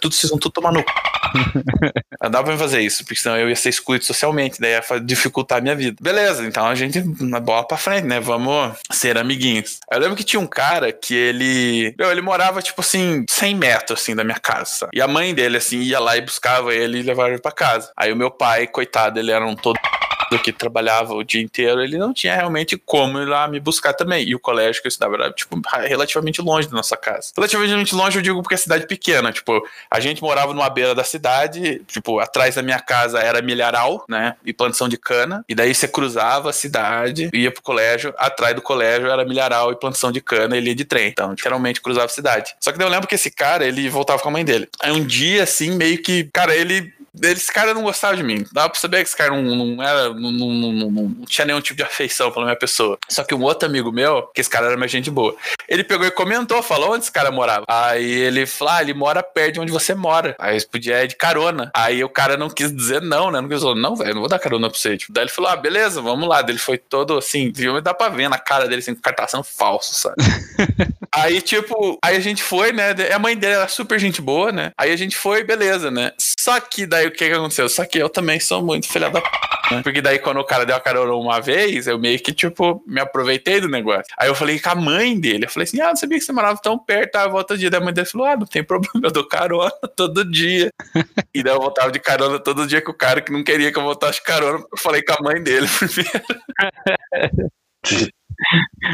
[0.00, 0.84] Tudo, vocês vão tudo tomar no c.
[2.20, 5.58] Não dá pra fazer isso, porque senão eu ia ser excluído socialmente, daí ia dificultar
[5.58, 5.96] a minha vida.
[6.00, 8.18] Beleza, então a gente na bola pra frente, né?
[8.18, 9.78] Vamos ser amiguinhos.
[9.90, 11.94] Eu lembro que tinha um cara que ele.
[11.98, 14.88] Meu, ele morava, tipo assim, 100 metros assim da minha casa.
[14.92, 17.92] E a mãe dele, assim, ia lá e buscava ele e levava ele pra casa.
[17.96, 21.80] Aí o meu pai, coitado, ele era um todo do que trabalhava o dia inteiro,
[21.80, 24.28] ele não tinha realmente como ir lá me buscar também.
[24.28, 27.32] E o colégio que eu estudava era, tipo, relativamente longe da nossa casa.
[27.36, 31.04] Relativamente longe eu digo porque é cidade pequena, tipo, a gente morava numa beira da
[31.04, 35.74] cidade, tipo, atrás da minha casa era milharal, né, e plantação de cana, e daí
[35.74, 40.20] você cruzava a cidade, ia pro colégio, atrás do colégio era milharal e plantação de
[40.20, 42.54] cana, ele ia de trem, então, literalmente cruzava a cidade.
[42.60, 44.68] Só que daí eu lembro que esse cara, ele voltava com a mãe dele.
[44.80, 48.44] Aí um dia, assim, meio que, cara, ele esse cara não gostava de mim.
[48.52, 50.08] Dava pra saber que esse cara não, não era.
[50.14, 52.98] Não, não, não, não- tinha nenhum tipo de afeição pela minha pessoa.
[53.08, 55.34] Só que um outro amigo meu, que esse cara era mais gente boa,
[55.68, 57.64] ele pegou e comentou, falou onde esse cara morava.
[57.68, 60.34] Aí ele falou: ah, ele mora perto de onde você mora.
[60.38, 61.70] Aí podia ir de carona.
[61.74, 63.40] Aí o cara não quis dizer não, né?
[63.40, 64.96] Não quis falar, não, velho, não vou dar carona pra você.
[64.96, 66.42] Tipo, daí ele falou: ah, beleza, vamos lá.
[66.42, 67.80] Daí ele foi todo assim, viu?
[67.80, 70.16] Dá pra ver na cara dele assim, que o cara tá sendo falso, sabe?
[71.10, 72.90] Aí, tipo, aí a gente foi, né?
[73.12, 74.72] A mãe dele era super gente boa, né?
[74.76, 76.12] Aí a gente foi, beleza, né?
[76.18, 77.68] Só que daí o que que aconteceu?
[77.68, 79.28] Só que eu também sou muito filha da p,
[79.70, 79.82] né?
[79.82, 83.00] Porque daí quando o cara deu a carona uma vez, eu meio que, tipo, me
[83.00, 84.04] aproveitei do negócio.
[84.18, 86.32] Aí eu falei com a mãe dele, eu falei assim, ah, não sabia que você
[86.32, 87.70] morava tão perto, ah, volta dia.
[87.70, 90.70] Daí a mãe dele falou, ah, não tem problema, eu dou carona todo dia.
[91.34, 93.78] e daí eu voltava de carona todo dia com o cara que não queria que
[93.78, 97.50] eu voltasse de carona, eu falei com a mãe dele primeiro.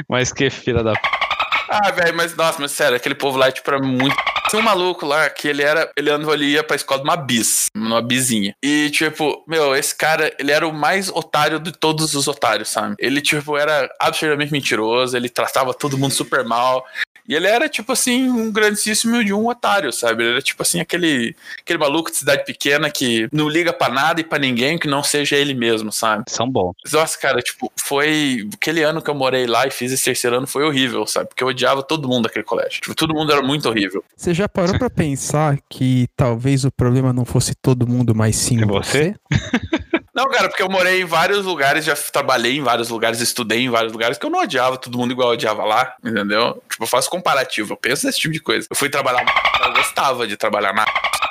[0.08, 1.24] Mas que filha da p.
[1.68, 4.14] Ah, velho, mas nossa, mas sério, aquele povo lá, tipo, era muito.
[4.48, 5.90] Tinha um maluco lá que ele era.
[5.96, 8.54] Ele andava ali, ia pra escola de uma bis, numa bizinha.
[8.62, 12.94] E, tipo, meu, esse cara, ele era o mais otário de todos os otários, sabe?
[12.98, 16.84] Ele, tipo, era absurdamente mentiroso, ele tratava todo mundo super mal.
[17.28, 20.22] E ele era, tipo assim, um grandíssimo de um otário, sabe?
[20.22, 24.20] Ele era, tipo assim, aquele, aquele maluco de cidade pequena que não liga pra nada
[24.20, 26.24] e pra ninguém que não seja ele mesmo, sabe?
[26.28, 26.74] São bons.
[26.92, 28.48] Nossa, cara, tipo, foi.
[28.54, 31.28] Aquele ano que eu morei lá e fiz esse terceiro ano foi horrível, sabe?
[31.28, 32.80] Porque eu odiava todo mundo daquele colégio.
[32.82, 34.04] Tipo, todo mundo era muito horrível.
[34.16, 38.62] Você já parou pra pensar que talvez o problema não fosse todo mundo, mas sim
[38.62, 39.14] É você?
[40.14, 43.70] Não, cara, porque eu morei em vários lugares, já trabalhei em vários lugares, estudei em
[43.70, 46.62] vários lugares, que eu não odiava todo mundo igual eu odiava lá, entendeu?
[46.70, 48.66] Tipo, eu faço comparativo, eu penso nesse tipo de coisa.
[48.70, 49.24] Eu fui trabalhar
[49.64, 50.84] eu gostava de trabalhar na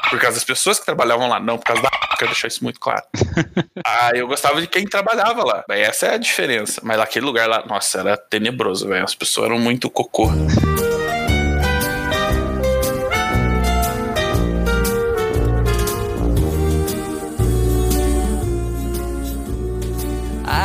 [0.10, 2.80] por causa das pessoas que trabalhavam lá, não por causa da quero deixar isso muito
[2.80, 3.04] claro.
[3.86, 5.64] ah, eu gostava de quem trabalhava lá.
[5.68, 6.82] Daí essa é a diferença.
[6.84, 9.04] Mas aquele lugar lá, nossa, era tenebroso, velho.
[9.04, 10.30] As pessoas eram muito cocô.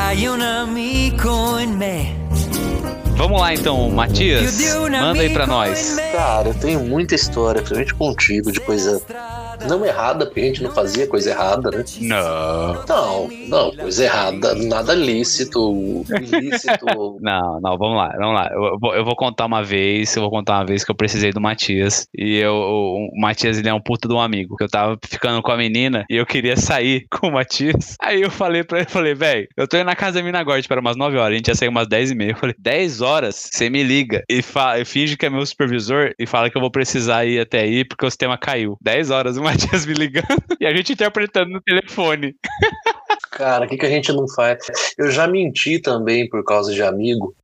[0.09, 2.18] Hay un amigo en me.
[3.19, 4.77] Vamos lá então, Matias.
[4.77, 5.97] Manda aí pra nós.
[6.13, 9.03] Cara, eu tenho muita história, principalmente contigo, de coisa
[9.67, 11.85] não errada, porque a gente não fazia coisa errada, né?
[12.01, 12.85] Não.
[12.87, 16.87] Não, não, coisa errada, nada lícito, ilícito.
[17.21, 18.51] Não, não, vamos lá, vamos lá.
[18.53, 21.33] Eu, vou, eu vou contar uma vez, eu vou contar uma vez que eu precisei
[21.33, 22.07] do Matias.
[22.17, 24.57] E eu, o, Matias, ele é um puta de um amigo.
[24.57, 27.97] Que eu tava ficando com a menina e eu queria sair com o Matias.
[28.01, 30.61] Aí eu falei pra ele, falei, velho, eu tô indo na casa da mina agora,
[30.61, 32.31] tipo, era umas 9 horas, a gente ia sair umas 10 e meia.
[32.33, 36.27] Eu falei, 10 horas, você me liga e fala, finge que é meu supervisor e
[36.27, 38.77] fala que eu vou precisar ir até aí porque o sistema caiu.
[38.81, 40.27] 10 horas o Matias me ligando
[40.61, 42.35] e a gente interpretando no telefone.
[43.31, 44.59] Cara, o que, que a gente não faz?
[44.97, 47.35] Eu já menti também por causa de amigo.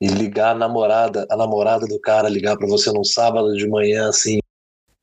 [0.00, 4.08] E ligar a namorada, a namorada do cara ligar pra você num sábado de manhã
[4.08, 4.38] assim,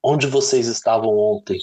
[0.01, 1.59] onde vocês estavam ontem?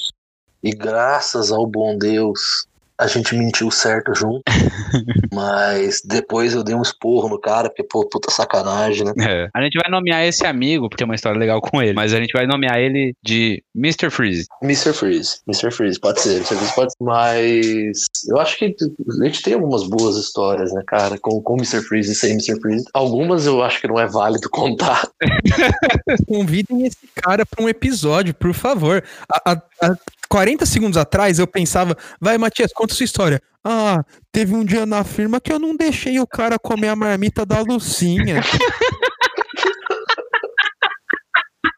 [0.62, 2.66] E graças ao bom Deus,
[3.02, 4.42] a gente mentiu certo junto.
[5.32, 9.12] Mas depois eu dei um esporro no cara, porque, pô, puta sacanagem, né?
[9.20, 9.48] É.
[9.54, 12.18] A gente vai nomear esse amigo, porque é uma história legal com ele, mas a
[12.18, 14.10] gente vai nomear ele de Mr.
[14.10, 14.46] Freeze.
[14.62, 14.92] Mr.
[14.92, 15.38] Freeze.
[15.48, 15.70] Mr.
[15.70, 16.36] Freeze, pode ser.
[16.36, 16.54] Mr.
[16.56, 16.98] Freeze pode ser.
[17.02, 21.18] Mas eu acho que a gente tem algumas boas histórias, né, cara?
[21.18, 21.80] Com, com Mr.
[21.82, 22.60] Freeze e sem Mr.
[22.60, 22.84] Freeze.
[22.92, 25.08] Algumas eu acho que não é válido contar.
[26.28, 29.02] Convidem esse cara pra um episódio, por favor.
[29.32, 29.94] A, a- a
[30.32, 33.38] 40 segundos atrás eu pensava, vai, Matias, conta sua história.
[33.62, 37.44] Ah, teve um dia na firma que eu não deixei o cara comer a marmita
[37.44, 38.40] da Lucinha.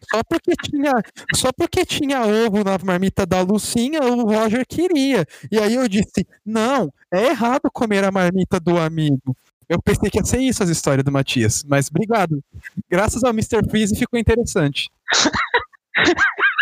[0.09, 0.93] Só porque tinha,
[1.35, 5.27] só porque tinha ovo na marmita da Lucinha, o Roger queria.
[5.51, 9.37] E aí eu disse: "Não, é errado comer a marmita do amigo".
[9.69, 12.41] Eu pensei que ia ser isso as histórias do Matias, mas obrigado.
[12.89, 13.69] Graças ao Mr.
[13.69, 14.89] Freeze ficou interessante.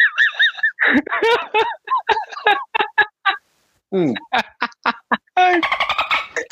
[3.92, 4.14] Hum.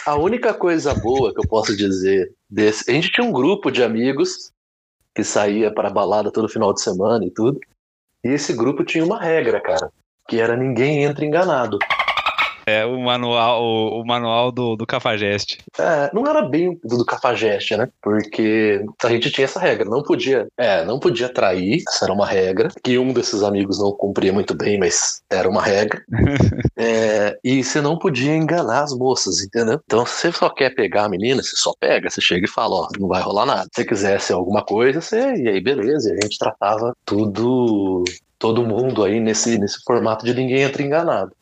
[0.05, 2.91] A única coisa boa que eu posso dizer desse.
[2.91, 4.53] A gente tinha um grupo de amigos
[5.15, 7.59] que saía para balada todo final de semana e tudo.
[8.23, 9.91] E esse grupo tinha uma regra, cara.
[10.29, 11.79] Que era ninguém entra enganado.
[12.71, 15.59] É o manual, o, o manual do, do Cafajeste.
[15.79, 17.89] É, não era bem do, do Cafajeste, né?
[18.01, 19.89] Porque a gente tinha essa regra.
[19.89, 20.47] Não podia.
[20.57, 21.83] É, não podia trair.
[21.89, 22.69] Essa era uma regra.
[22.83, 26.03] Que um desses amigos não cumpria muito bem, mas era uma regra.
[26.83, 29.79] É, e você não podia enganar as moças, entendeu?
[29.85, 32.75] Então, se você só quer pegar a menina, você só pega, você chega e fala,
[32.75, 33.65] ó, não vai rolar nada.
[33.65, 35.35] Se você quisesse alguma coisa, você.
[35.35, 36.09] E aí, beleza.
[36.09, 38.03] E a gente tratava tudo.
[38.39, 41.33] Todo mundo aí nesse, nesse formato de ninguém entra enganado.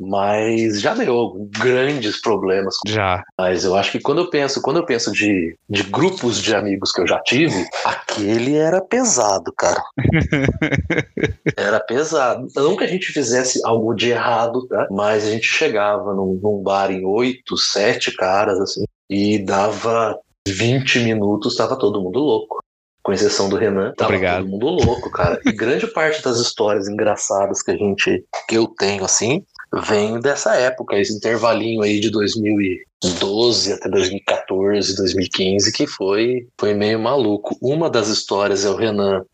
[0.00, 3.22] Mas já deu grandes problemas Já.
[3.38, 6.90] mas eu acho que quando eu penso, quando eu penso de, de grupos de amigos
[6.90, 9.82] que eu já tive, aquele era pesado, cara.
[11.54, 12.46] era pesado.
[12.56, 14.86] Não que a gente fizesse algo de errado, tá?
[14.90, 21.00] Mas a gente chegava num, num bar em oito, sete caras, assim, e dava 20
[21.00, 22.58] minutos, tava todo mundo louco.
[23.02, 24.42] Com exceção do Renan, tava Obrigado.
[24.42, 25.40] todo mundo louco, cara.
[25.46, 30.56] E grande parte das histórias engraçadas que a gente, que eu tenho, assim, vem dessa
[30.56, 37.56] época, esse intervalinho aí de 2012 até 2014, 2015, que foi, foi meio maluco.
[37.62, 39.24] Uma das histórias é o Renan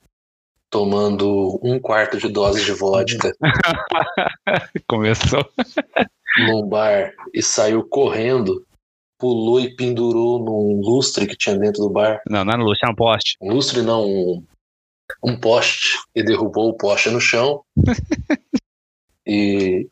[0.71, 3.33] tomando um quarto de dose de vodka
[4.89, 5.49] Começou.
[6.39, 8.67] num bar e saiu correndo,
[9.19, 12.21] pulou e pendurou num lustre que tinha dentro do bar.
[12.29, 13.37] Não, não é no Luciano Poste.
[13.41, 14.45] Um lustre não, um,
[15.25, 17.63] um poste, e derrubou o poste no chão.
[19.27, 19.89] e,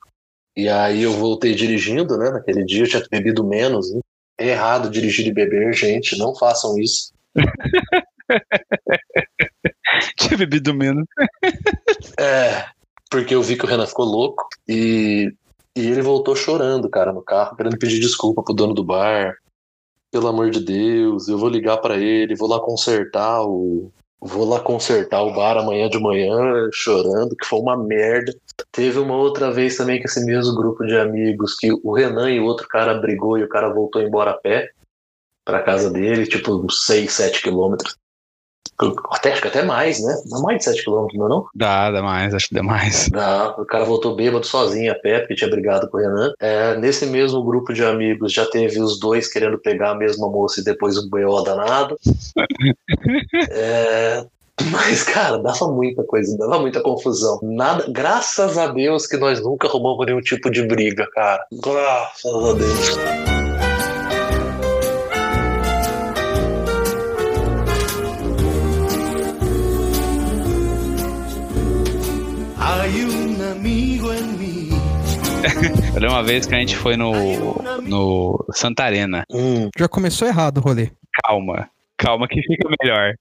[0.56, 2.30] e aí eu voltei dirigindo, né?
[2.30, 3.92] Naquele dia eu tinha bebido menos.
[3.92, 4.00] Né?
[4.38, 7.12] É errado dirigir e beber, gente, não façam isso.
[10.16, 11.06] Tinha bebido menos.
[12.18, 12.64] É,
[13.10, 15.32] porque eu vi que o Renan ficou louco e,
[15.76, 19.36] e ele voltou chorando, cara, no carro, querendo pedir desculpa pro dono do bar.
[20.10, 23.92] Pelo amor de Deus, eu vou ligar pra ele, vou lá consertar o.
[24.26, 28.34] Vou lá consertar o bar amanhã de manhã, chorando, que foi uma merda.
[28.72, 32.40] Teve uma outra vez também que esse mesmo grupo de amigos, que o Renan e
[32.40, 34.70] o outro cara brigou e o cara voltou embora a pé
[35.44, 37.98] pra casa dele, tipo uns 6, 7 quilômetros.
[39.10, 40.14] Até, acho que até mais, né?
[40.26, 41.46] Não mais de 7 quilômetros, não é não?
[41.54, 43.08] Dá, dá mais, acho que dá mais.
[43.10, 46.32] Não, o cara voltou bêbado sozinho a pé, porque tinha brigado com o Renan.
[46.40, 50.60] É, nesse mesmo grupo de amigos já teve os dois querendo pegar a mesma moça
[50.60, 51.42] e depois um B.O.
[51.42, 51.96] danado.
[53.50, 54.24] É,
[54.70, 57.40] mas, cara, dava muita coisa, dava muita confusão.
[57.42, 61.44] Nada, graças a Deus que nós nunca arrumamos nenhum tipo de briga, cara.
[61.52, 63.43] Graças a Deus.
[75.94, 77.12] Eu lembro uma vez que a gente foi no,
[77.82, 79.24] no Santarena.
[79.30, 80.90] Hum, Já começou errado o rolê.
[81.24, 81.68] Calma.
[81.96, 83.14] Calma que fica melhor.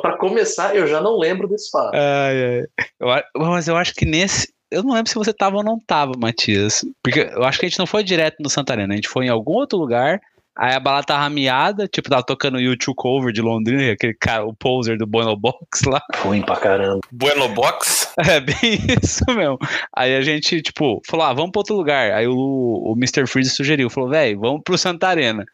[0.00, 1.94] pra começar, eu já não lembro desse fato.
[1.94, 3.22] Ai, ai.
[3.36, 4.52] Eu mas eu acho que nesse.
[4.70, 6.84] Eu não lembro se você tava ou não tava, Matias.
[7.02, 8.94] Porque eu acho que a gente não foi direto no Santarena.
[8.94, 10.20] A gente foi em algum outro lugar.
[10.56, 14.46] Aí a balada tava miada, tipo, tava tocando o YouTube Cover de Londrina, aquele cara,
[14.46, 16.00] o poser do Bono Box lá.
[16.18, 17.00] Ruim pra caramba.
[17.10, 18.03] Bueno Box?
[18.30, 19.58] É bem isso mesmo.
[19.96, 22.12] Aí a gente, tipo, falou, ah, vamos pra outro lugar.
[22.12, 23.26] Aí o, o Mr.
[23.26, 25.44] Freeze sugeriu, falou, velho, vamos pro Santarena.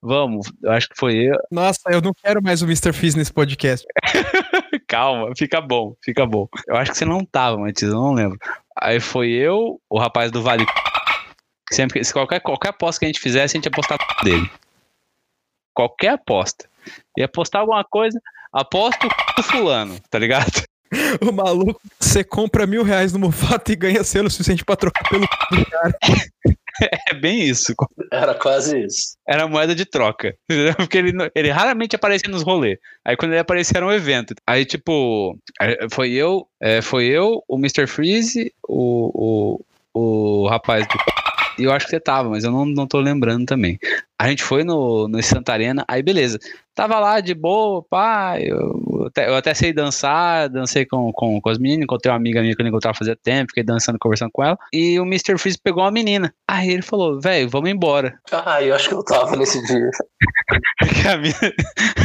[0.00, 1.34] Vamos, eu acho que foi eu.
[1.50, 2.92] Nossa, eu não quero mais o Mr.
[2.92, 3.86] Fizz nesse podcast.
[4.86, 6.46] Calma, fica bom, fica bom.
[6.68, 8.38] Eu acho que você não tava, Matias, eu não lembro.
[8.78, 10.66] Aí foi eu, o rapaz do Vale.
[11.72, 14.48] Sempre, que- se qualquer, qualquer aposta que a gente fizesse, a gente ia apostar dele.
[15.74, 16.68] Qualquer aposta.
[17.18, 18.20] Ia apostar alguma coisa,
[18.52, 19.08] aposto
[19.38, 20.63] o fulano, tá ligado?
[21.20, 25.26] O maluco, você compra mil reais no Mufato e ganha selo suficiente pra trocar pelo
[25.28, 25.96] cara.
[27.10, 27.72] É bem isso.
[28.10, 29.16] Era quase isso.
[29.28, 30.36] Era moeda de troca.
[30.50, 30.74] entendeu?
[30.74, 32.78] Porque ele, ele raramente aparecia nos rolês.
[33.04, 34.34] Aí quando ele aparecia era um evento.
[34.44, 35.38] Aí, tipo,
[35.90, 37.86] foi eu, é, foi eu, o Mr.
[37.86, 39.60] Freeze, o,
[39.94, 41.13] o, o rapaz do.
[41.58, 43.78] E eu acho que você tava, mas eu não, não tô lembrando também.
[44.18, 46.38] A gente foi no, no Santarena, aí beleza.
[46.74, 48.36] Tava lá de boa, pá.
[48.40, 52.40] Eu até, eu até sei dançar, dancei com, com, com as meninas, encontrei uma amiga
[52.40, 54.58] minha que eu não encontrava fazia tempo, fiquei dançando, conversando com ela.
[54.72, 55.38] E o Mr.
[55.38, 56.34] Freeze pegou uma menina.
[56.48, 58.18] Aí ele falou, velho, vamos embora.
[58.32, 59.90] Ah, eu acho que eu tava nesse dia.
[60.78, 61.54] Porque a mina,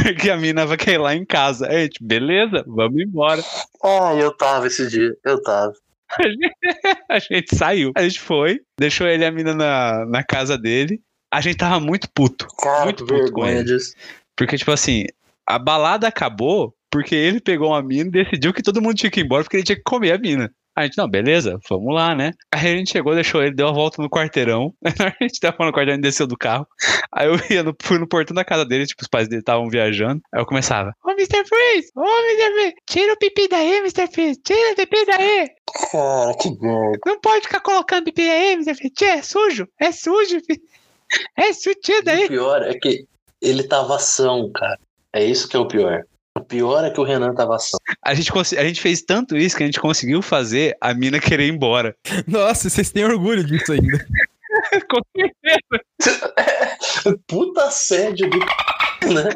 [0.02, 1.68] porque a mina vai cair lá em casa.
[1.68, 3.42] Aí, a beleza, vamos embora.
[3.82, 5.14] Ah, eu tava esse dia.
[5.24, 5.72] Eu tava.
[7.08, 7.92] A gente saiu.
[7.96, 11.00] A gente foi, deixou ele e a mina na, na casa dele.
[11.32, 12.46] A gente tava muito puto.
[12.60, 13.64] Cara, Muito puto com vergonha ele.
[13.64, 13.94] disso.
[14.36, 15.04] Porque, tipo assim,
[15.46, 19.20] a balada acabou porque ele pegou uma mina e decidiu que todo mundo tinha que
[19.20, 20.50] ir embora porque ele tinha que comer a mina.
[20.76, 22.30] A gente, não, beleza, vamos lá, né?
[22.54, 24.72] Aí a gente chegou, deixou ele, deu a volta no quarteirão.
[24.84, 26.66] a gente tava no quarteirão e desceu do carro.
[27.12, 29.68] Aí eu ia no, fui no portão da casa dele, tipo, os pais dele estavam
[29.68, 30.22] viajando.
[30.32, 31.44] Aí eu começava, ô Mr.
[31.44, 32.52] Freeze, ô Mr.
[32.54, 34.06] Freeze, tira o pipi daí, Mr.
[34.12, 35.48] Freeze, tira o pipi daí.
[35.90, 36.98] Cara, que merda.
[37.06, 38.74] Não pode ficar colocando aí, Mr.
[38.74, 38.94] Freeze.
[38.94, 40.60] Tira, é sujo, é sujo, filho.
[41.36, 42.28] É sujo, tira E o daí.
[42.28, 43.06] pior é que
[43.42, 44.78] ele tava ação, cara.
[45.12, 46.04] É isso que é o pior.
[46.38, 47.78] O pior é que o Renan tava ação.
[48.04, 51.46] A gente, a gente fez tanto isso que a gente conseguiu fazer a mina querer
[51.48, 51.96] ir embora.
[52.26, 54.06] Nossa, vocês têm orgulho disso ainda.
[54.88, 57.18] Com certeza.
[57.26, 59.14] Puta assédio do c...
[59.14, 59.30] né?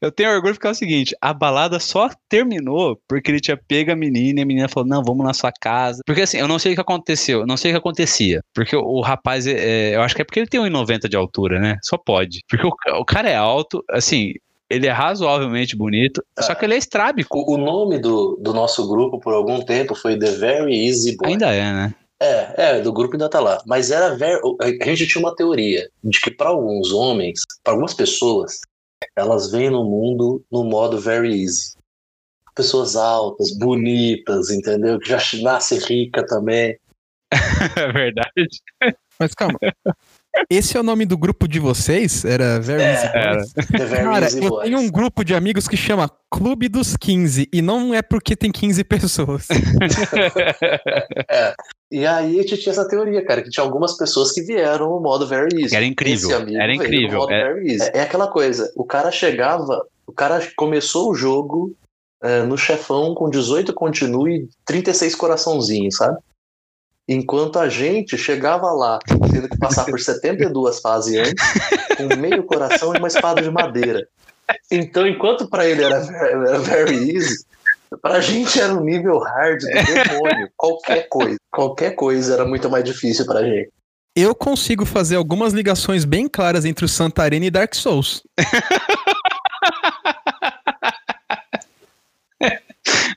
[0.00, 3.92] Eu tenho orgulho porque é o seguinte: a balada só terminou porque ele tinha pego
[3.92, 6.02] a menina e a menina falou: Não, vamos na sua casa.
[6.06, 8.42] Porque assim, eu não sei o que aconteceu, eu não sei o que acontecia.
[8.54, 11.16] Porque o, o rapaz, é, é, eu acho que é porque ele tem 1,90 de
[11.16, 11.78] altura, né?
[11.82, 12.40] Só pode.
[12.48, 14.32] Porque o, o cara é alto, assim,
[14.72, 17.38] ele é razoavelmente bonito, só que ele é estrábico.
[17.38, 21.32] O, o nome do, do nosso grupo por algum tempo foi The Very Easy Boy.
[21.32, 21.94] Ainda é, né?
[22.22, 23.60] É, é, do grupo ainda tá lá.
[23.66, 24.40] Mas era ver...
[24.60, 28.60] a gente tinha uma teoria de que para alguns homens, para algumas pessoas,
[29.16, 31.74] elas vêm no mundo no modo very easy.
[32.54, 35.00] Pessoas altas, bonitas, entendeu?
[35.00, 36.78] Que já nasce rica também.
[37.76, 38.48] É verdade.
[39.18, 39.58] Mas calma.
[40.48, 42.24] Esse é o nome do grupo de vocês?
[42.24, 43.14] Era Very Easy Boys?
[43.14, 43.86] Era.
[43.86, 44.64] Very Cara, Easy eu Boys.
[44.64, 48.50] tenho um grupo de amigos que chama Clube dos 15 e não é porque tem
[48.50, 49.46] 15 pessoas.
[51.90, 55.00] E aí a gente tinha essa teoria, cara, que tinha algumas pessoas que vieram no
[55.00, 55.76] modo very easy.
[55.76, 57.84] Era incrível, Esse amigo era veio no incrível, modo é- very easy.
[57.92, 61.74] É, é aquela coisa, o cara chegava, o cara começou o jogo
[62.22, 66.18] é, no chefão com 18 continue e 36 coraçãozinhos, sabe?
[67.08, 68.98] Enquanto a gente chegava lá,
[69.30, 71.44] tendo que passar por 72 fases antes,
[71.96, 74.06] com meio coração e uma espada de madeira.
[74.70, 77.44] Então, enquanto pra ele era, ve- era very easy,
[78.00, 80.48] pra gente era um nível hard do demônio.
[80.56, 81.36] Qualquer coisa.
[81.50, 83.70] Qualquer coisa era muito mais difícil pra gente.
[84.14, 88.22] Eu consigo fazer algumas ligações bem claras entre o Santarena e Dark Souls.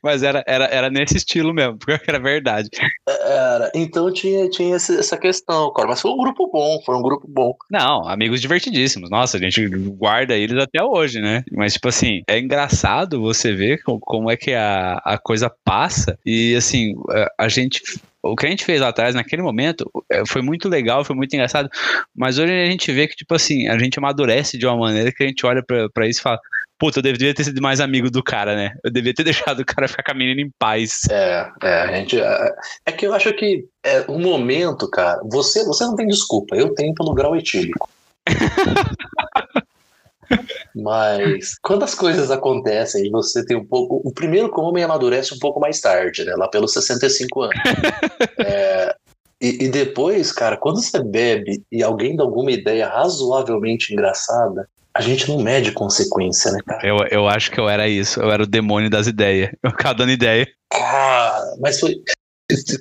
[0.05, 2.69] Mas era, era, era nesse estilo mesmo, porque era verdade.
[3.07, 3.71] Era.
[3.73, 5.87] Então tinha, tinha essa questão, cara.
[5.87, 7.55] Mas foi um grupo bom, foi um grupo bom.
[7.71, 9.09] Não, amigos divertidíssimos.
[9.09, 11.43] Nossa, a gente guarda eles até hoje, né?
[11.51, 16.17] Mas, tipo assim, é engraçado você ver co- como é que a, a coisa passa.
[16.23, 16.93] E, assim,
[17.39, 17.81] a- gente.
[18.27, 21.31] O que a gente fez lá atrás, naquele momento, é, foi muito legal, foi muito
[21.33, 21.69] engraçado.
[22.15, 25.23] Mas hoje a gente vê que, tipo assim, a gente amadurece de uma maneira que
[25.23, 26.39] a gente olha pra isso e fala.
[26.77, 28.75] Puta, eu deveria ter sido mais amigo do cara, né?
[28.83, 31.03] Eu devia ter deixado o cara ficar com a menina em paz.
[31.09, 32.19] É, é, a gente.
[32.19, 32.55] É,
[32.85, 35.21] é que eu acho que é um momento, cara.
[35.31, 37.89] Você, você não tem desculpa, eu tenho pelo grau etílico.
[40.75, 44.01] Mas quando as coisas acontecem e você tem um pouco.
[44.03, 46.33] O primeiro o homem amadurece um pouco mais tarde, né?
[46.35, 47.55] Lá pelos 65 anos.
[48.37, 48.95] É,
[49.41, 55.01] e, e depois, cara, quando você bebe e alguém dá alguma ideia razoavelmente engraçada, a
[55.01, 56.87] gente não mede consequência, né, cara?
[56.87, 58.19] Eu, eu acho que eu era isso.
[58.21, 59.51] Eu era o demônio das ideias.
[59.61, 60.47] Eu ficava dando ideia.
[60.71, 61.95] Cara, mas foi.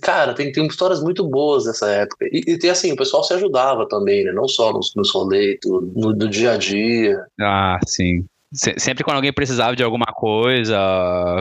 [0.02, 2.26] Cara, tem, tem histórias muito boas dessa época.
[2.30, 4.30] E, e tem assim, o pessoal se ajudava também, né?
[4.32, 7.18] Não só nos, nos rolês, no, do dia a dia.
[7.40, 8.24] Ah, sim.
[8.52, 10.76] Se- Sempre quando alguém precisava de alguma coisa,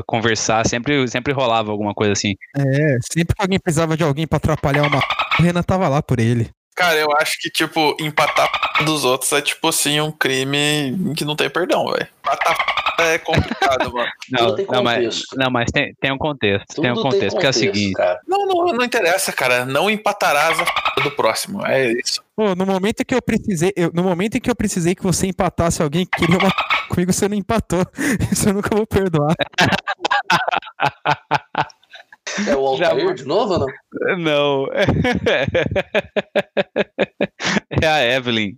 [0.07, 2.33] conversar, sempre, sempre rolava alguma coisa assim.
[2.57, 4.99] É, sempre que alguém precisava de alguém pra atrapalhar uma.
[5.39, 6.49] O Renan tava lá por ele.
[6.75, 8.49] Cara, eu acho que, tipo, empatar
[8.79, 12.07] a dos outros é, tipo assim, um crime que não tem perdão, velho.
[12.19, 12.57] Empatar
[12.99, 14.09] é complicado, mano.
[14.31, 15.35] Não, Tudo tem não, mas, contexto.
[15.37, 16.81] não, mas tem, tem um contexto.
[16.81, 17.93] tem um Tudo contexto, porque é o seguinte.
[17.93, 18.19] cara.
[18.27, 19.65] Não, não, não interessa, cara.
[19.65, 21.63] Não empatarás a do próximo.
[21.65, 22.23] É isso.
[22.35, 25.03] Pô, no momento em que eu precisei, eu- no momento em que eu precisei que
[25.03, 26.51] você empatasse alguém que queria uma
[26.89, 27.85] comigo, você não empatou.
[28.31, 29.35] Isso eu nunca vou perdoar.
[32.47, 34.17] É o Já- Altair de novo ou não?
[34.17, 34.67] Não.
[37.81, 38.55] É a Evelyn.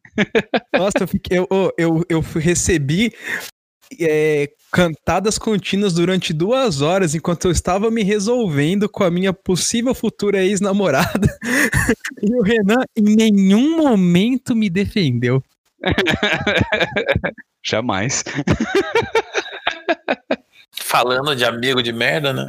[0.73, 1.47] Nossa, eu, fiquei, eu,
[1.77, 3.11] eu, eu, recebi
[3.99, 9.95] é, cantadas contínuas durante duas horas enquanto eu estava me resolvendo com a minha possível
[9.95, 11.27] futura ex-namorada.
[12.21, 15.43] E o Renan em nenhum momento me defendeu.
[17.63, 18.23] Jamais.
[20.71, 22.47] Falando de amigo de merda, né?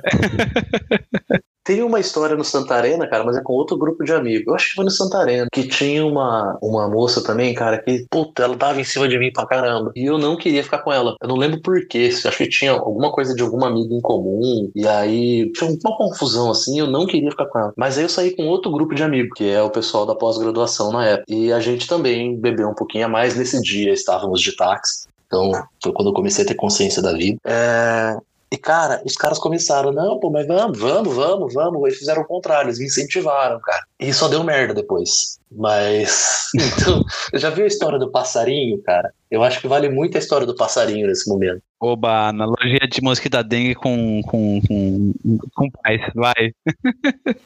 [1.66, 4.46] Tem uma história no Santarena, cara, mas é com outro grupo de amigos.
[4.46, 8.44] Eu acho que foi no Santarena, que tinha uma, uma moça também, cara, que, puta,
[8.44, 9.90] ela dava em cima de mim pra caramba.
[9.96, 11.16] E eu não queria ficar com ela.
[11.20, 12.08] Eu não lembro por quê.
[12.24, 14.70] Acho que tinha alguma coisa de alguma amiga em comum.
[14.76, 17.72] E aí tinha uma confusão assim, eu não queria ficar com ela.
[17.76, 20.92] Mas aí eu saí com outro grupo de amigos, que é o pessoal da pós-graduação
[20.92, 21.24] na época.
[21.28, 23.34] E a gente também bebeu um pouquinho a mais.
[23.34, 25.08] Nesse dia estávamos de táxi.
[25.26, 25.50] Então,
[25.82, 27.38] foi quando eu comecei a ter consciência da vida.
[27.44, 28.16] É,
[28.51, 31.82] e, cara, os caras começaram, não, pô, mas vamos, vamos, vamos, vamos.
[31.82, 33.82] Eles fizeram o contrário, eles me incentivaram, cara.
[33.99, 35.38] E só deu merda depois.
[35.51, 39.12] Mas, então, eu já viu a história do passarinho, cara?
[39.28, 41.61] Eu acho que vale muito a história do passarinho nesse momento.
[41.80, 45.12] Oba, analogia de mosquito da dengue com, com, com,
[45.55, 46.01] com paz.
[46.14, 46.53] Vai.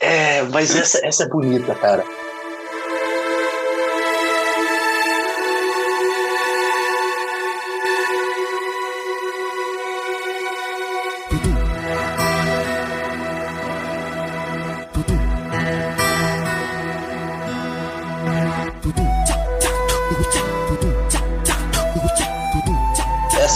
[0.00, 2.04] É, mas essa, essa é bonita, cara.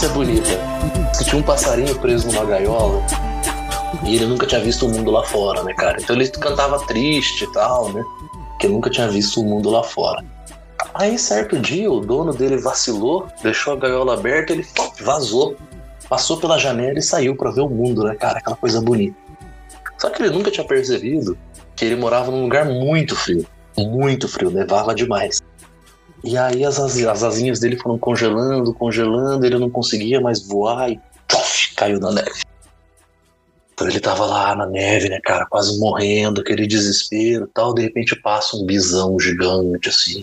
[0.02, 0.50] É bonita.
[1.16, 3.02] Que tinha um passarinho preso numa gaiola
[4.04, 5.96] e ele nunca tinha visto o mundo lá fora, né, cara?
[6.00, 8.04] Então ele cantava triste e tal, né?
[8.58, 10.24] Que nunca tinha visto o mundo lá fora.
[10.94, 14.66] Aí, certo dia, o dono dele vacilou, deixou a gaiola aberta, ele
[15.00, 15.56] vazou,
[16.08, 18.38] passou pela janela e saiu pra ver o mundo, né, cara?
[18.38, 19.16] Aquela coisa bonita.
[19.98, 21.38] Só que ele nunca tinha percebido
[21.76, 23.46] que ele morava num lugar muito frio.
[23.78, 25.40] Muito frio, nevava demais.
[26.24, 30.90] E aí as, as, as asinhas dele foram congelando, congelando, ele não conseguia mais voar
[30.90, 32.42] e tchof, caiu na neve.
[33.74, 37.74] Então ele tava lá na neve, né, cara, quase morrendo, aquele desespero tal.
[37.74, 40.22] De repente passa um bisão gigante, assim,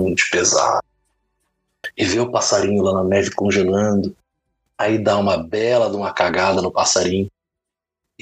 [0.00, 0.84] muito pesado.
[1.96, 4.14] E vê o passarinho lá na neve congelando.
[4.78, 7.28] Aí dá uma bela de uma cagada no passarinho.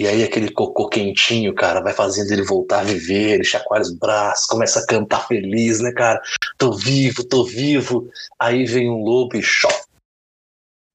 [0.01, 3.93] E aí aquele cocô quentinho, cara, vai fazendo ele voltar a viver, ele chacoalha os
[3.93, 6.19] braços, começa a cantar feliz, né, cara?
[6.57, 8.11] Tô vivo, tô vivo.
[8.39, 9.75] Aí vem um lobo e chop,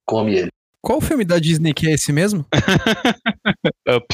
[0.08, 0.47] come ele.
[0.82, 2.47] Qual filme da Disney que é esse mesmo?
[3.88, 4.08] Up.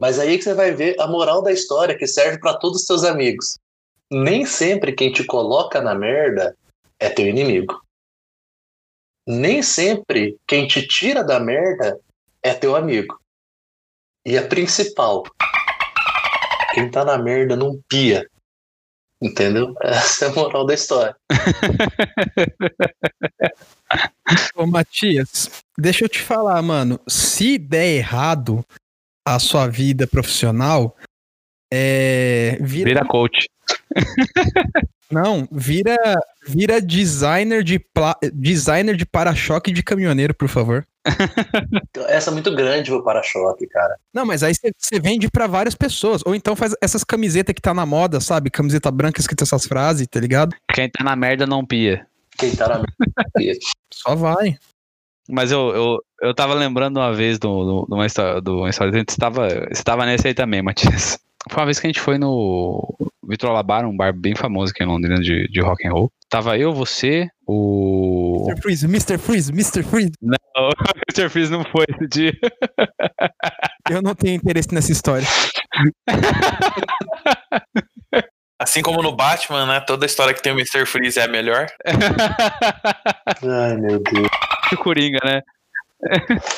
[0.00, 2.86] Mas aí que você vai ver a moral da história que serve pra todos os
[2.86, 3.60] seus amigos.
[4.10, 6.56] Nem sempre quem te coloca na merda
[6.98, 7.80] é teu inimigo.
[9.24, 11.96] Nem sempre quem te tira da merda
[12.42, 13.18] é teu amigo.
[14.24, 15.24] E a principal,
[16.74, 18.28] quem tá na merda não pia.
[19.20, 19.74] Entendeu?
[19.82, 21.16] Essa é a moral da história.
[24.54, 27.00] Ô, Matias, deixa eu te falar, mano.
[27.08, 28.64] Se der errado
[29.26, 30.96] a sua vida profissional,
[31.72, 32.58] é.
[32.60, 33.48] Vira, Vira coach.
[35.10, 35.96] Não, vira,
[36.46, 40.86] vira designer de, pla- designer de para-choque de caminhoneiro, por favor.
[42.08, 43.96] Essa é muito grande o para-choque, cara.
[44.12, 46.22] Não, mas aí você- vende pra várias pessoas.
[46.26, 48.50] Ou então faz essas camisetas que tá na moda, sabe?
[48.50, 50.54] Camiseta branca escrita essas frases, tá ligado?
[50.74, 52.06] Quem tá na merda não pia.
[52.36, 53.58] Quem tá na merda.
[53.92, 54.56] Só vai.
[55.30, 58.70] Mas eu, eu, eu tava lembrando uma vez do, do, de uma história, do uma
[58.70, 58.92] história.
[58.92, 61.18] Você estava, você estava nesse aí também, Matias.
[61.50, 62.96] Foi uma vez que a gente foi no
[63.28, 66.10] Vitor Alabar, um bar bem famoso aqui em Londrina de, de rock and roll.
[66.28, 68.44] Tava eu, você, o.
[68.48, 68.62] Mr.
[68.62, 69.18] Freeze, Mr.
[69.18, 69.82] Freeze, Mr.
[69.82, 70.12] Freeze.
[70.20, 70.36] Não,
[71.08, 71.28] Mr.
[71.28, 72.32] Freeze não foi esse dia.
[73.90, 75.26] Eu não tenho interesse nessa história.
[78.60, 79.80] Assim como no Batman, né?
[79.80, 80.84] Toda história que tem o Mr.
[80.84, 81.66] Freeze é a melhor.
[81.86, 84.28] Ai, meu Deus.
[84.72, 85.42] o Coringa, né?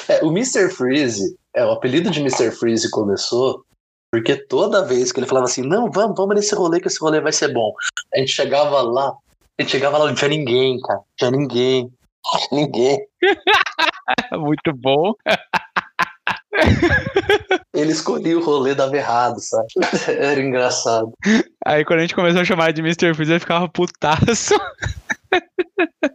[0.09, 0.71] É, o Mr.
[0.71, 2.51] Freeze, é, o apelido de Mr.
[2.53, 3.65] Freeze começou
[4.11, 7.21] porque toda vez que ele falava assim, não, vamos, vamos nesse rolê que esse rolê
[7.21, 7.73] vai ser bom.
[8.15, 9.13] A gente chegava lá,
[9.59, 10.99] a gente chegava lá, não tinha ninguém, cara.
[10.99, 11.93] Não tinha ninguém.
[12.53, 12.99] Ninguém.
[14.33, 15.15] Muito bom.
[17.73, 19.69] Ele escolhia o rolê, dava errado, sabe?
[20.09, 21.13] Era engraçado.
[21.65, 23.15] Aí quando a gente começou a chamar de Mr.
[23.15, 24.55] Freeze, ele ficava putaço.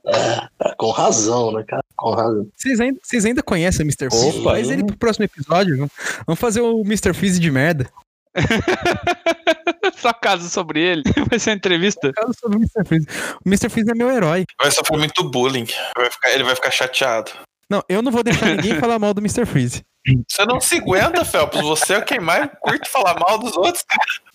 [0.08, 1.84] É, com razão, né, cara?
[1.96, 2.48] Com razão.
[2.56, 4.10] Vocês ainda, vocês ainda conhecem o Mr.
[4.10, 4.44] Freeze?
[4.44, 5.76] Faz ele pro próximo episódio.
[5.78, 5.92] vamos-
[6.26, 7.14] Vamos fazer o Mr.
[7.14, 7.90] Freeze de merda.
[9.98, 11.04] Só caso sobre ele.
[11.30, 12.12] Vai ser uma entrevista.
[12.16, 12.86] Fala sobre o Mr.
[12.88, 13.08] Freeze.
[13.46, 13.70] O Mr.
[13.70, 14.46] Freeze é meu herói.
[14.60, 15.66] Vai sofrer muito bullying.
[15.96, 17.32] Vai ficar- ele vai ficar chateado.
[17.70, 19.46] Não, eu não vou deixar ninguém falar mal do Mr.
[19.46, 19.82] Freeze.
[20.28, 21.60] Você não se aguenta, Felps.
[21.62, 23.84] Você é quem mais curte falar mal dos outros.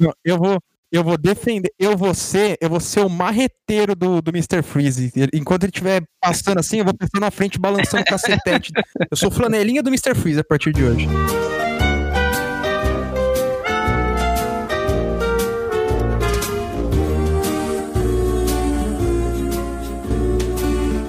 [0.00, 0.58] Não, eu vou,
[0.92, 4.60] eu vou defender, eu vou ser, eu vou ser o marreteiro do, do Mr.
[4.62, 5.12] Freeze.
[5.32, 8.72] Enquanto ele estiver passando assim, eu vou passar na frente balançando o cacetete.
[9.08, 10.14] Eu sou flanelinha do Mr.
[10.16, 11.08] Freeze a partir de hoje.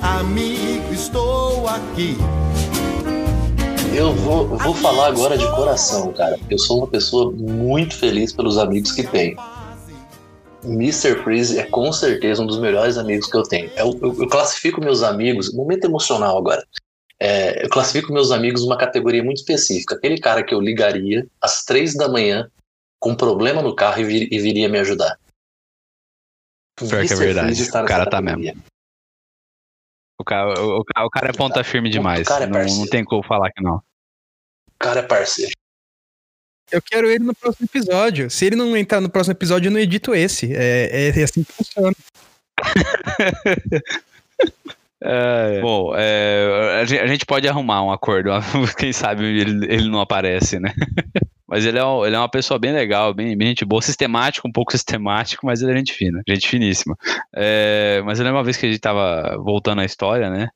[0.01, 2.17] Amigo, estou aqui.
[3.95, 6.39] Eu vou, vou falar agora de coração, cara.
[6.49, 9.35] Eu sou uma pessoa muito feliz pelos amigos que tenho.
[10.63, 11.23] Mr.
[11.23, 13.69] Freeze é com certeza um dos melhores amigos que eu tenho.
[13.75, 16.65] Eu, eu- eu classifico meus amigos, momento emocional agora.
[17.19, 19.95] É, eu classifico meus amigos numa categoria muito específica.
[19.95, 22.49] Aquele cara que eu ligaria às três da manhã
[22.99, 25.19] com um problema no carro e, vir- e viria me ajudar.
[26.75, 27.61] Pior que é verdade.
[27.63, 28.53] O cara tá categoria.
[30.19, 32.27] O cara, o, o- o cara é ponta firme demais.
[32.27, 33.77] cara é não, não tem como falar que não.
[33.77, 33.83] O
[34.79, 35.51] cara é parceiro.
[36.71, 38.29] Eu quero ele no próximo episódio.
[38.29, 40.53] Se ele não entrar no próximo episódio, eu não edito esse.
[40.55, 41.95] É, é assim que funciona.
[45.03, 48.29] É, bom, é, a gente pode arrumar um acordo.
[48.77, 50.71] Quem sabe ele, ele não aparece, né?
[51.47, 54.47] Mas ele é, um- ele é uma pessoa bem legal, bem, bem gente boa, sistemático,
[54.47, 56.95] um pouco sistemático, mas ele é gente fina, gente finíssima.
[57.35, 60.47] É, mas eu lembro uma vez que a gente tava voltando à história, né?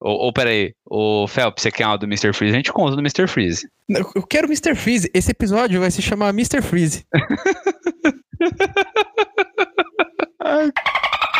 [0.00, 2.32] Ou, ou peraí, o Phelps, você quer uma do Mr.
[2.32, 2.54] Freeze?
[2.54, 3.26] A gente conta do Mr.
[3.26, 3.68] Freeze.
[3.88, 4.74] Eu quero Mr.
[4.74, 5.10] Freeze.
[5.14, 6.60] Esse episódio vai se chamar Mr.
[6.62, 7.04] Freeze.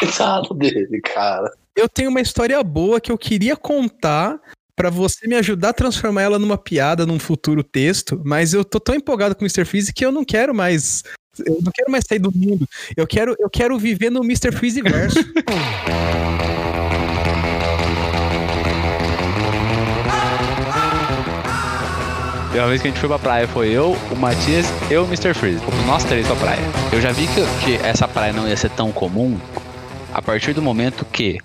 [0.00, 1.52] Coitado dele, cara.
[1.76, 4.40] Eu tenho uma história boa que eu queria contar
[4.76, 8.80] pra você me ajudar a transformar ela numa piada num futuro texto, mas eu tô
[8.80, 9.64] tão empolgado com o Mr.
[9.64, 11.02] Freeze que eu não quero mais.
[11.44, 12.66] Eu não quero mais sair do mundo.
[12.96, 14.52] Eu quero, eu quero viver no Mr.
[14.52, 15.18] Freeze verso.
[22.54, 25.04] E uma vez que a gente foi pra praia, foi eu, o Matias e o
[25.04, 25.34] Mr.
[25.34, 25.58] Freeze.
[25.64, 26.60] Fomos nós três pra praia.
[26.92, 29.38] Eu já vi que, que essa praia não ia ser tão comum
[30.12, 31.38] a partir do momento que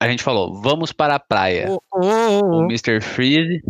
[0.00, 1.66] a gente falou, vamos para a praia.
[1.68, 2.64] Ô, ô, ô, O.
[2.66, 3.00] Mr.
[3.00, 3.62] Freeze.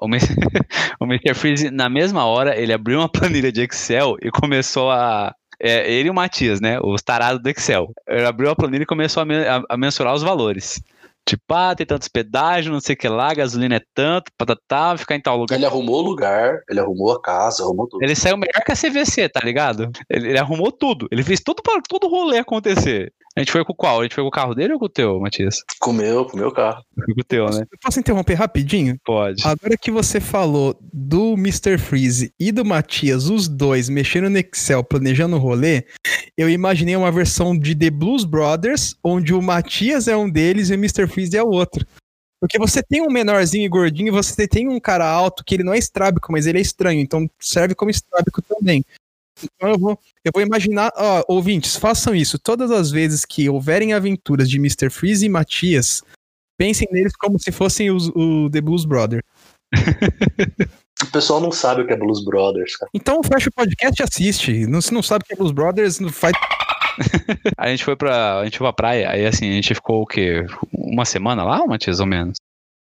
[0.00, 0.34] O Mr.
[1.00, 1.34] o Mr.
[1.34, 5.32] Freeze, na mesma hora, ele abriu uma planilha de Excel e começou a.
[5.60, 6.78] é, ele e o Matias, né?
[6.82, 7.92] Os tarados do Excel.
[8.08, 10.80] Ele abriu a planilha e começou a, men- a- a mensurar os valores.
[11.28, 15.14] Tipo, ah, tem tantos pedágios, não sei o que lá, gasolina é tanto, patatá, ficar
[15.14, 15.56] em tal lugar.
[15.56, 18.02] Ele arrumou o lugar, ele arrumou a casa, arrumou tudo.
[18.02, 19.90] Ele saiu melhor que a CVC, tá ligado?
[20.08, 21.06] Ele, ele arrumou tudo.
[21.12, 23.12] Ele fez tudo para todo o rolê acontecer.
[23.38, 24.00] A gente foi com qual?
[24.00, 25.62] A gente foi com o carro dele ou com o teu, Matias?
[25.78, 26.82] Comeu, comeu o carro.
[26.92, 27.60] Foi com o teu, né?
[27.70, 28.98] Eu posso interromper rapidinho?
[29.04, 29.46] Pode.
[29.46, 31.78] Agora que você falou do Mr.
[31.78, 35.84] Freeze e do Matias, os dois mexendo no Excel, planejando o rolê,
[36.36, 40.72] eu imaginei uma versão de The Blues Brothers, onde o Matias é um deles e
[40.72, 41.06] o Mr.
[41.06, 41.86] Freeze é o outro.
[42.40, 45.64] Porque você tem um menorzinho e gordinho, e você tem um cara alto que ele
[45.64, 48.84] não é estrábico, mas ele é estranho, então serve como estrábico também.
[49.44, 52.38] Então eu vou, eu vou imaginar, ó, ouvintes, façam isso.
[52.38, 54.90] Todas as vezes que houverem aventuras de Mr.
[54.90, 56.02] Freeze e Matias,
[56.58, 59.22] pensem neles como se fossem os, o The Blues Brothers.
[61.02, 62.90] O pessoal não sabe o que é Blues Brothers, cara.
[62.92, 64.66] Então fecha o podcast e assiste.
[64.66, 66.32] Não, se não sabe o que é Blues Brothers, não faz.
[67.56, 68.40] A gente foi pra.
[68.40, 70.44] A gente foi pra praia, aí assim, a gente ficou o quê?
[70.72, 72.34] Uma semana lá, Matias, ou menos?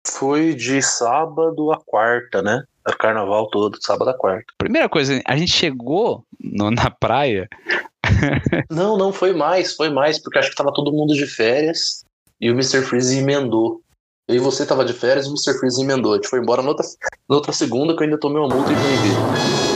[0.08, 2.64] Foi de sábado a quarta, né?
[3.00, 4.46] Carnaval todo, sábado a quarta.
[4.58, 7.48] Primeira coisa, a gente chegou no- na praia.
[8.70, 12.04] Não, não, foi mais, foi mais, porque acho que tava todo mundo de férias
[12.40, 12.82] e o Mr.
[12.82, 13.82] Freeze emendou.
[14.28, 15.60] Eu e você tava de férias e o Mr.
[15.60, 16.14] Freeze emendou.
[16.14, 16.86] A gente foi embora na outra,
[17.30, 19.71] na outra segunda que eu ainda tomei uma multa e vim ver.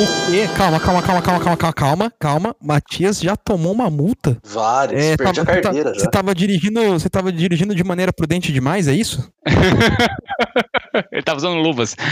[0.00, 0.46] O quê?
[0.56, 2.56] Calma, calma, calma, calma, calma, calma, calma, calma.
[2.62, 4.38] Matias já tomou uma multa?
[4.44, 6.10] Vários, É, perdi tava- a carteira Você já.
[6.10, 9.28] tava dirigindo, você tava dirigindo de maneira prudente demais, é isso?
[11.12, 11.96] Ele tava usando luvas.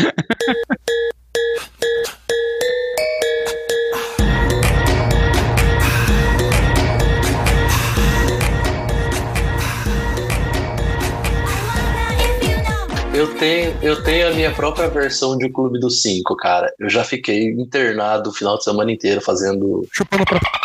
[13.16, 16.70] Eu tenho, eu tenho a minha própria versão de Clube dos Cinco, cara.
[16.78, 19.88] Eu já fiquei internado o final de semana inteiro fazendo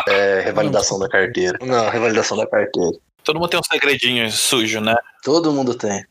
[0.06, 1.58] é, revalidação da carteira.
[1.66, 2.92] Não, revalidação da carteira.
[3.24, 4.94] Todo mundo tem um segredinho sujo, né?
[5.24, 6.04] Todo mundo tem.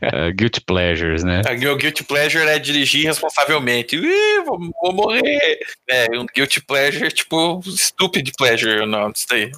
[0.00, 1.42] É, guilty pleasures, né?
[1.44, 3.96] O meu guilty pleasure é dirigir responsavelmente.
[3.96, 5.58] Ih, vou, vou morrer.
[5.90, 9.50] É, um guilty pleasure, tipo, stupid pleasure, não, isso daí.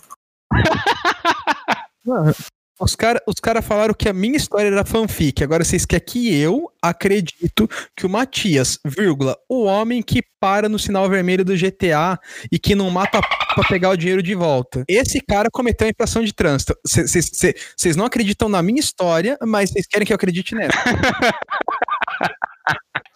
[2.80, 5.42] Os caras os cara falaram que a minha história era fanfic.
[5.42, 10.78] Agora vocês querem que eu acredito que o Matias, vírgula, o homem que para no
[10.78, 12.18] sinal vermelho do GTA
[12.50, 13.22] e que não mata a
[13.54, 14.84] pra pegar o dinheiro de volta.
[14.86, 16.76] Esse cara cometeu uma infração de trânsito.
[16.84, 20.78] Vocês não acreditam na minha história, mas vocês querem que eu acredite nessa.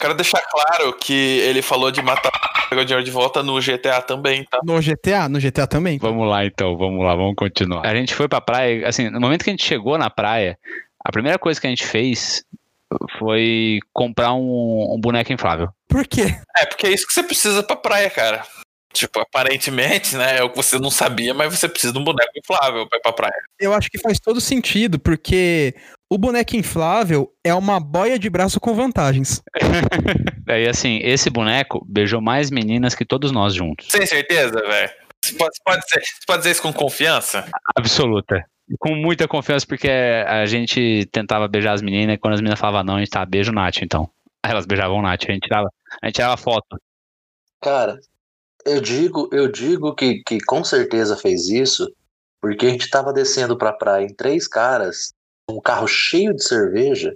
[0.03, 2.29] Quero deixar claro que ele falou de matar
[2.69, 4.59] pegar o dinheiro de volta no GTA também, tá?
[4.61, 5.29] No GTA?
[5.29, 5.97] No GTA também?
[5.97, 7.85] Vamos lá então, vamos lá, vamos continuar.
[7.85, 10.59] A gente foi pra praia, assim, no momento que a gente chegou na praia,
[11.05, 12.43] a primeira coisa que a gente fez
[13.17, 15.69] foi comprar um, um boneco inflável.
[15.87, 16.35] Por quê?
[16.57, 18.45] É, porque é isso que você precisa pra praia, cara.
[18.91, 20.39] Tipo, aparentemente, né?
[20.39, 23.01] É o que você não sabia, mas você precisa de um boneco inflável pra ir
[23.01, 23.41] pra praia.
[23.57, 25.73] Eu acho que faz todo sentido, porque
[26.13, 29.41] o boneco inflável é uma boia de braço com vantagens.
[30.47, 33.87] Aí, assim, esse boneco beijou mais meninas que todos nós juntos.
[33.89, 34.91] Sem certeza, velho?
[35.23, 37.49] Você pode, pode, você pode dizer isso com confiança?
[37.75, 38.45] Absoluta.
[38.77, 42.83] Com muita confiança, porque a gente tentava beijar as meninas e quando as meninas falavam
[42.83, 44.07] não, a gente tava beijo Nath, então.
[44.45, 45.67] Aí elas beijavam Nath, a gente tirava,
[45.99, 46.77] a gente tirava foto.
[47.59, 47.97] Cara,
[48.67, 51.91] eu digo, eu digo que, que com certeza fez isso,
[52.39, 55.11] porque a gente tava descendo pra praia em três caras,
[55.49, 57.15] um carro cheio de cerveja,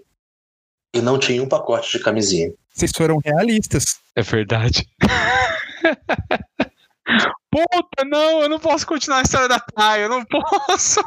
[0.93, 2.51] e não tinha um pacote de camisinha.
[2.73, 3.99] Vocês foram realistas.
[4.15, 4.88] É verdade.
[7.49, 11.01] Puta, não, eu não posso continuar a história da praia, eu não posso.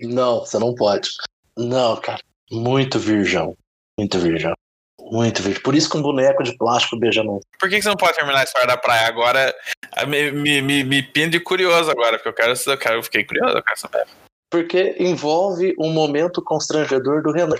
[0.00, 1.10] Não, você não pode.
[1.56, 2.20] Não, cara.
[2.50, 3.56] Muito virgão.
[3.98, 4.54] Muito virgão.
[5.00, 5.62] Muito virgão.
[5.62, 7.40] Por isso que um boneco de plástico beija não.
[7.58, 9.54] Por que que você não pode terminar a história da praia agora?
[9.92, 13.24] Ah, Me, me, me, me pinde curioso agora, porque eu quero, eu quero, eu fiquei
[13.24, 14.06] curioso, eu quero saber.
[14.54, 17.56] Porque envolve um momento constrangedor do Renan.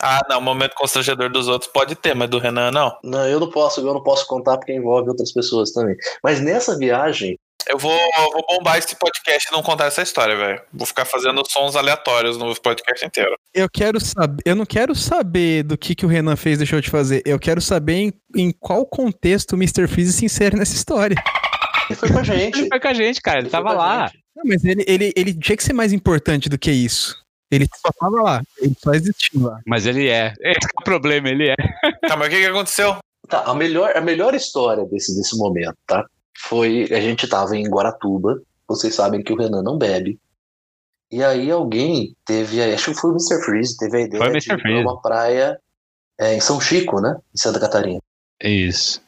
[0.00, 2.96] Ah, não, momento constrangedor dos outros pode ter, mas do Renan não.
[3.04, 5.94] Não, eu não posso, eu não posso contar porque envolve outras pessoas também.
[6.24, 7.36] Mas nessa viagem,
[7.68, 10.62] Eu vou, eu vou bombar esse podcast e não contar essa história, velho.
[10.72, 13.36] Vou ficar fazendo sons aleatórios no podcast inteiro.
[13.52, 16.88] Eu quero saber, eu não quero saber do que, que o Renan fez, deixou de
[16.88, 17.20] fazer.
[17.26, 19.86] Eu quero saber em, em qual contexto o Mr.
[19.86, 21.16] Freeze se insere nessa história.
[21.90, 22.58] ele foi com a gente.
[22.58, 24.06] Ele foi com a gente, cara, ele Ele tava lá.
[24.06, 24.18] gente.
[24.38, 27.16] Não, mas ele, ele, ele tinha que ser mais importante do que isso.
[27.50, 29.58] Ele só tava lá, ele só existiu lá.
[29.66, 30.32] Mas ele é.
[30.40, 31.56] Esse é o problema, ele é.
[32.06, 32.96] Tá, mas o que, que aconteceu?
[33.26, 36.06] Tá, a melhor, a melhor história desse, desse momento, tá?
[36.38, 36.88] Foi.
[36.92, 38.40] A gente tava em Guaratuba.
[38.68, 40.20] Vocês sabem que o Renan não bebe.
[41.10, 42.62] E aí alguém teve.
[42.62, 43.42] Acho que foi o Mr.
[43.44, 44.82] Freeze, teve a ideia Foi de pra Freeze.
[44.82, 45.58] uma praia
[46.20, 47.16] é, em São Chico, né?
[47.34, 47.98] Em Santa Catarina.
[48.40, 49.02] Isso.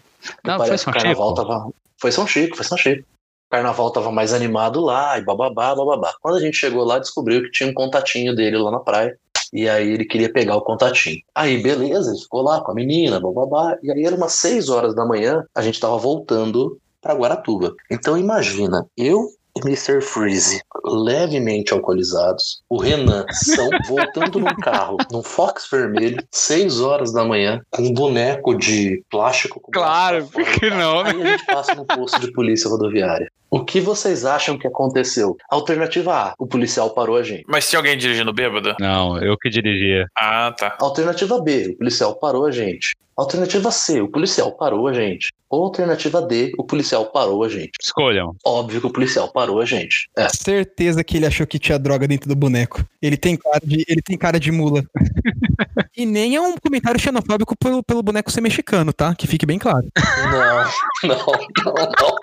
[0.45, 1.35] Não, foi São Chico.
[1.35, 1.71] tava.
[1.99, 3.07] Foi São Chico, foi São Chico.
[3.51, 6.15] Carnaval tava mais animado lá, e bababá, bababá.
[6.23, 9.19] Quando a gente chegou lá, descobriu que tinha um contatinho dele lá na praia.
[9.53, 11.19] E aí ele queria pegar o contatinho.
[11.35, 13.77] Aí, beleza, ele ficou lá com a menina, bababá.
[13.83, 17.75] E aí era umas 6 horas da manhã, a gente tava voltando pra Guaratuba.
[17.91, 19.27] Então imagina, eu
[19.65, 20.01] Mr.
[20.01, 27.25] Freeze, levemente alcoolizados, o Renan são voltando num carro, num Fox vermelho, 6 horas da
[27.25, 29.61] manhã, com um boneco de plástico.
[29.73, 31.11] Claro, por que não, né?
[31.11, 33.31] Aí a gente passa no posto de polícia rodoviária.
[33.51, 35.37] O que vocês acham que aconteceu?
[35.51, 37.45] Alternativa A, o policial parou a gente.
[37.49, 38.77] Mas tinha alguém dirigindo bêbado?
[38.79, 40.07] Não, eu que dirigia.
[40.17, 40.77] Ah, tá.
[40.81, 42.95] Alternativa B, o policial parou a gente.
[43.17, 45.33] Alternativa C, o policial parou a gente.
[45.51, 47.73] Ou alternativa D, o policial parou a gente.
[47.83, 48.37] Escolham.
[48.45, 50.09] Óbvio que o policial parou a gente.
[50.17, 50.29] É.
[50.29, 52.85] Certeza que ele achou que tinha droga dentro do boneco.
[53.03, 54.85] Ele tem cara de, ele tem cara de mula.
[55.97, 59.13] e nem é um comentário xenofóbico pelo, pelo boneco ser mexicano, tá?
[59.13, 59.89] Que fique bem claro.
[60.31, 61.19] Não, não,
[61.65, 62.17] não, não.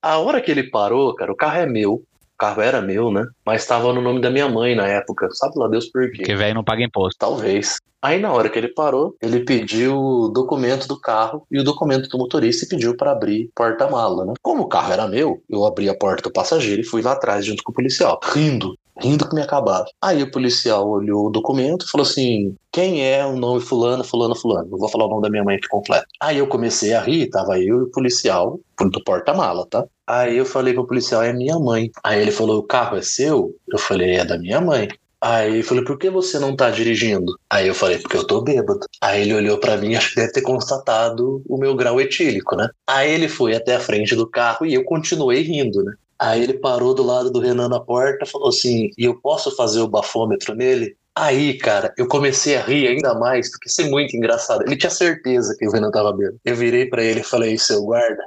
[0.00, 2.04] A hora que ele parou, cara, o carro é meu.
[2.40, 3.26] O carro era meu, né?
[3.44, 5.28] Mas estava no nome da minha mãe na época.
[5.32, 6.22] Sabe lá Deus por quê?
[6.22, 7.18] Porque velho não paga imposto.
[7.18, 7.76] Talvez.
[8.00, 12.08] Aí na hora que ele parou, ele pediu o documento do carro e o documento
[12.08, 14.32] do motorista e pediu para abrir porta-mala, né?
[14.40, 17.44] Como o carro era meu, eu abri a porta do passageiro e fui lá atrás
[17.44, 19.86] junto com o policial, rindo, rindo que me acabava.
[20.00, 24.34] Aí o policial olhou o documento e falou assim: quem é o nome fulano, fulano,
[24.34, 24.68] fulano?
[24.70, 26.06] Não vou falar o nome da minha mãe aqui completo.
[26.20, 29.84] Aí eu comecei a rir, tava eu e o policial do porta-mala, tá?
[30.06, 31.90] Aí eu falei pro policial, é minha mãe.
[32.02, 33.54] Aí ele falou, o carro é seu?
[33.68, 34.88] Eu falei, é da minha mãe.
[35.20, 37.38] Aí ele falou, por que você não tá dirigindo?
[37.50, 38.80] Aí eu falei, porque eu tô bêbado.
[39.02, 42.68] Aí ele olhou para mim, acho que deve ter constatado o meu grau etílico, né?
[42.86, 45.92] Aí ele foi até a frente do carro e eu continuei rindo, né?
[46.20, 49.80] Aí ele parou do lado do Renan na porta, falou assim, e eu posso fazer
[49.80, 50.94] o bafômetro nele?
[51.16, 54.62] Aí, cara, eu comecei a rir ainda mais, porque isso é muito engraçado.
[54.62, 56.38] Ele tinha certeza que o Renan tava bêbado.
[56.44, 58.22] Eu virei para ele e falei, seu guarda,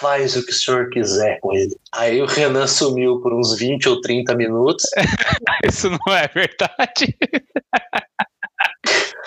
[0.00, 1.74] faz o que o senhor quiser com ele.
[1.92, 4.84] Aí o Renan sumiu por uns 20 ou 30 minutos.
[5.64, 7.16] Isso não é verdade.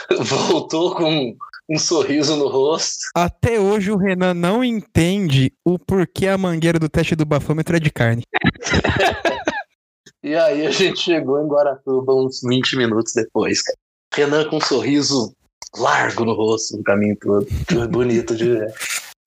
[0.22, 1.36] Voltou com
[1.70, 3.06] um sorriso no rosto.
[3.16, 7.80] Até hoje o Renan não entende o porquê a mangueira do teste do bafômetro é
[7.80, 8.24] de carne.
[10.24, 13.78] e aí a gente chegou em Guaratuba uns 20 minutos depois, cara.
[14.14, 15.34] Renan com um sorriso
[15.76, 17.48] largo no rosto no caminho todo.
[17.90, 18.74] Bonito de ver.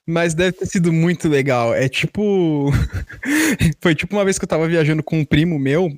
[0.09, 1.75] Mas deve ter sido muito legal.
[1.75, 2.71] É tipo.
[3.83, 5.91] Foi tipo uma vez que eu tava viajando com um primo meu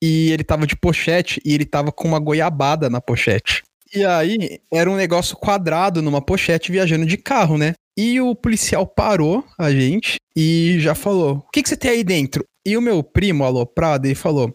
[0.00, 3.64] e ele tava de pochete e ele tava com uma goiabada na pochete.
[3.94, 7.74] E aí era um negócio quadrado numa pochete viajando de carro, né?
[7.96, 12.04] E o policial parou a gente e já falou: O que, que você tem aí
[12.04, 12.44] dentro?
[12.66, 14.54] E o meu primo, aloprado, ele falou: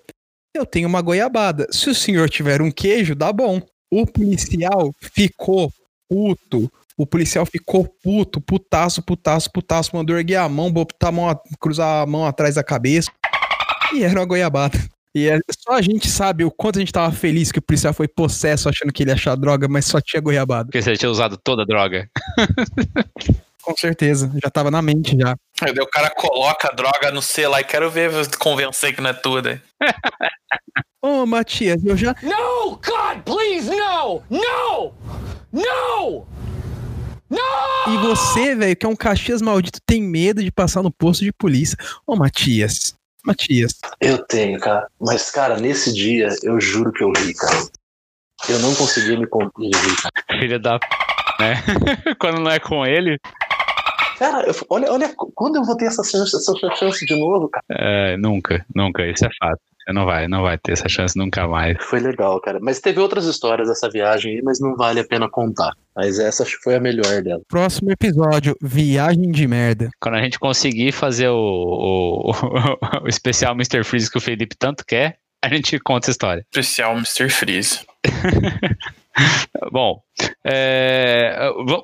[0.54, 1.68] Eu tenho uma goiabada.
[1.72, 3.62] Se o senhor tiver um queijo, dá bom.
[3.92, 5.72] O policial ficou
[6.10, 11.42] puto o policial ficou puto, putaço, putaço, putaço, mandou erguer a mão, botar a mão,
[11.60, 13.12] cruzar a mão atrás da cabeça.
[13.94, 14.78] E era uma goiabada.
[15.16, 17.93] E é, só a gente sabe o quanto a gente tava feliz que o policial
[17.93, 20.66] foi possesso achando que ele ia achar droga, mas só tinha goiabada.
[20.66, 22.09] Porque você tinha usado toda a droga.
[23.61, 25.38] Com certeza, já tava na mente já.
[25.61, 29.11] Aí o cara coloca a droga no C lá e quero ver convencer que não
[29.11, 29.49] é tudo.
[31.01, 32.16] Ô, oh, Matias, eu já.
[32.22, 34.24] No, God, please, no!
[34.30, 34.93] No!
[35.51, 36.28] No!
[37.88, 41.32] E você, velho, que é um Caxias maldito, tem medo de passar no posto de
[41.32, 41.78] polícia.
[42.05, 42.95] Ô, Matias.
[43.26, 43.80] Matias.
[44.02, 44.88] Eu tenho, cara.
[45.00, 47.68] Mas, cara, nesse dia, eu juro que eu ri, cara.
[48.50, 50.40] Eu não conseguia me conter de rir, cara.
[50.40, 50.88] Filha da p,
[51.40, 51.56] né?
[52.20, 53.18] Quando não é com ele.
[54.18, 57.66] Cara, eu, olha, olha, quando eu vou ter essa chance, essa chance de novo, cara?
[57.70, 59.60] É, nunca, nunca, isso é fato.
[59.84, 61.78] Você não vai, não vai ter essa chance nunca mais.
[61.82, 62.60] Foi legal, cara.
[62.62, 65.74] Mas teve outras histórias dessa viagem aí, mas não vale a pena contar.
[65.96, 67.42] Mas essa acho que foi a melhor dela.
[67.48, 69.90] Próximo episódio, viagem de merda.
[70.00, 73.84] Quando a gente conseguir fazer o, o, o, o especial Mr.
[73.84, 76.46] Freeze que o Felipe tanto quer, a gente conta essa história.
[76.50, 77.30] Especial Mr.
[77.30, 77.82] Freeze.
[79.72, 80.01] Bom,
[80.45, 81.36] é,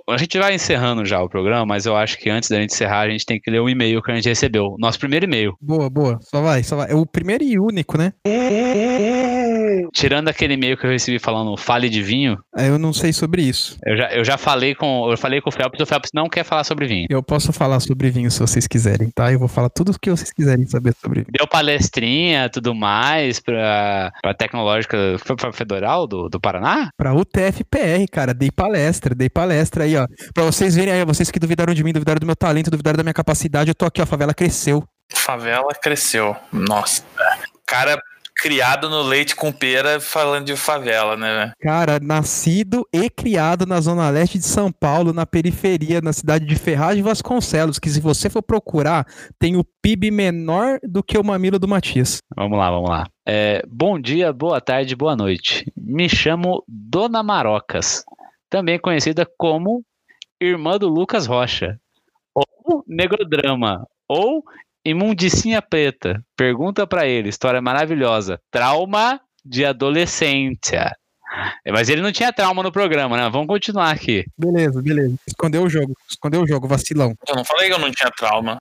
[0.08, 3.02] a gente vai encerrando já o programa, mas eu acho que antes da gente encerrar,
[3.02, 4.76] a gente tem que ler o e-mail que a gente recebeu.
[4.80, 5.56] Nosso primeiro e-mail.
[5.62, 6.20] Boa, boa.
[6.22, 6.92] Só vai, só vai.
[6.92, 8.14] É o primeiro e único, né?
[9.94, 12.38] Tirando aquele e-mail que eu recebi falando fale de vinho.
[12.56, 13.78] É, eu não sei sobre isso.
[13.86, 15.10] Eu já, eu já falei com.
[15.10, 17.08] Eu falei com o Felps, o Felps não quer falar sobre vinho.
[17.10, 19.32] Eu posso falar sobre vinho se vocês quiserem, tá?
[19.32, 21.32] Eu vou falar tudo o que vocês quiserem saber sobre vinho.
[21.32, 24.98] Deu palestrinha, tudo mais, pra, pra tecnológica.
[25.20, 26.90] Foi pra Federal do, do Paraná?
[26.98, 28.34] Pra UTFPR, cara.
[28.34, 30.08] Dei palestra, dei palestra aí, ó.
[30.34, 33.04] Pra vocês verem aí, vocês que duvidaram de mim, duvidaram do meu talento, duvidaram da
[33.04, 34.04] minha capacidade, eu tô aqui, ó.
[34.04, 34.84] A favela cresceu.
[35.14, 36.36] Favela cresceu.
[36.52, 37.04] Nossa.
[37.66, 38.00] Cara
[38.40, 41.52] criado no leite com pera falando de favela, né?
[41.60, 46.56] Cara, nascido e criado na zona leste de São Paulo, na periferia, na cidade de
[46.56, 49.06] Ferraz de Vasconcelos, que se você for procurar,
[49.38, 52.20] tem o PIB menor do que o mamilo do Matias.
[52.36, 53.08] Vamos lá, vamos lá.
[53.28, 55.70] É, bom dia, boa tarde, boa noite.
[55.76, 58.06] Me chamo Dona Marocas,
[58.50, 59.84] também conhecida como
[60.42, 61.78] irmã do Lucas Rocha,
[62.34, 64.44] ou Negrodrama, ou
[64.86, 66.24] Imundicinha Preta.
[66.36, 68.40] Pergunta para ele, história maravilhosa.
[68.52, 70.96] Trauma de adolescência.
[71.68, 73.30] Mas ele não tinha trauma no programa, né?
[73.30, 74.26] Vamos continuar aqui.
[74.38, 75.16] Beleza, beleza.
[75.28, 75.94] Escondeu o jogo.
[76.10, 77.14] Escondeu o jogo, vacilão.
[77.28, 78.58] Eu não falei que eu não tinha trauma.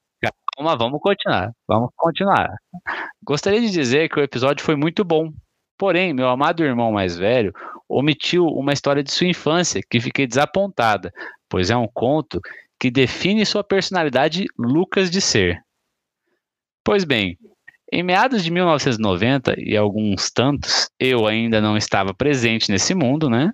[0.54, 1.52] Calma, vamos continuar.
[1.66, 2.56] Vamos continuar.
[3.22, 5.32] Gostaria de dizer que o episódio foi muito bom.
[5.78, 7.52] Porém, meu amado irmão mais velho
[7.88, 11.12] omitiu uma história de sua infância que fiquei desapontada,
[11.48, 12.40] pois é um conto
[12.78, 15.62] que define sua personalidade Lucas de ser.
[16.89, 17.36] Pois bem,
[17.93, 23.53] em meados de 1990 e alguns tantos, eu ainda não estava presente nesse mundo, né?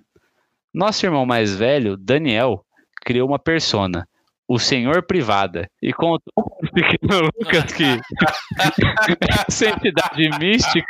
[0.73, 2.63] Nosso irmão mais velho, Daniel,
[3.03, 4.07] criou uma persona,
[4.47, 7.83] o Senhor Privada, e contou para o pequeno Lucas que
[9.49, 10.87] essa entidade mística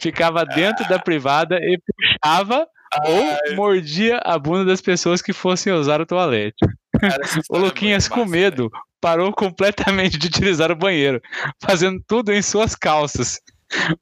[0.00, 2.66] ficava dentro da privada e puxava
[3.04, 6.64] ou mordia a bunda das pessoas que fossem usar o toalete.
[6.98, 11.20] Cara, o Luquinhas, com medo, parou completamente de utilizar o banheiro,
[11.62, 13.40] fazendo tudo em suas calças.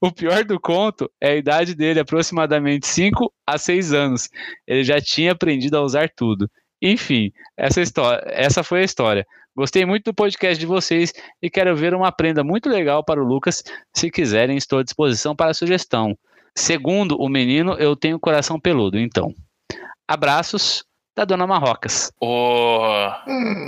[0.01, 4.29] O pior do conto é a idade dele, aproximadamente 5 a 6 anos.
[4.67, 6.49] Ele já tinha aprendido a usar tudo.
[6.81, 9.27] Enfim, essa, história, essa foi a história.
[9.57, 13.27] Gostei muito do podcast de vocês e quero ver uma prenda muito legal para o
[13.27, 13.63] Lucas.
[13.95, 16.17] Se quiserem, estou à disposição para a sugestão.
[16.55, 19.35] Segundo o menino, eu tenho coração peludo, então.
[20.07, 20.85] Abraços
[21.17, 22.13] da Dona Marrocas.
[22.21, 23.09] Ô,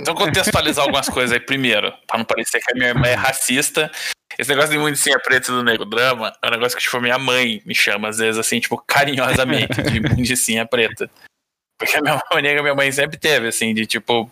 [0.01, 3.91] Então contextualizar algumas coisas aí primeiro, para não parecer que a minha irmã é racista.
[4.37, 7.61] Esse negócio de mundicinha preta do Nego Drama é um negócio que, tipo, minha mãe
[7.65, 11.09] me chama, às vezes, assim, tipo, carinhosamente, de mundicinha preta.
[11.77, 14.31] Porque a minha mania minha mãe sempre teve, assim, de, tipo,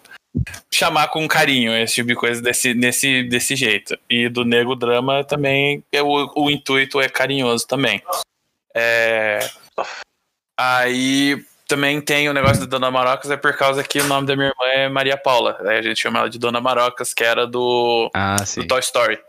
[0.72, 3.97] chamar com carinho esse tipo de coisa desse, nesse, desse jeito.
[4.07, 8.01] E do Nego Drama também, é o, o intuito é carinhoso também.
[8.76, 9.39] É...
[10.57, 14.36] Aí também tem o negócio da Dona Marocas, é por causa que o nome da
[14.36, 15.57] minha irmã é Maria Paula.
[15.61, 19.20] Aí a gente chama ela de Dona Marocas, que era do, Ah, do Toy Story.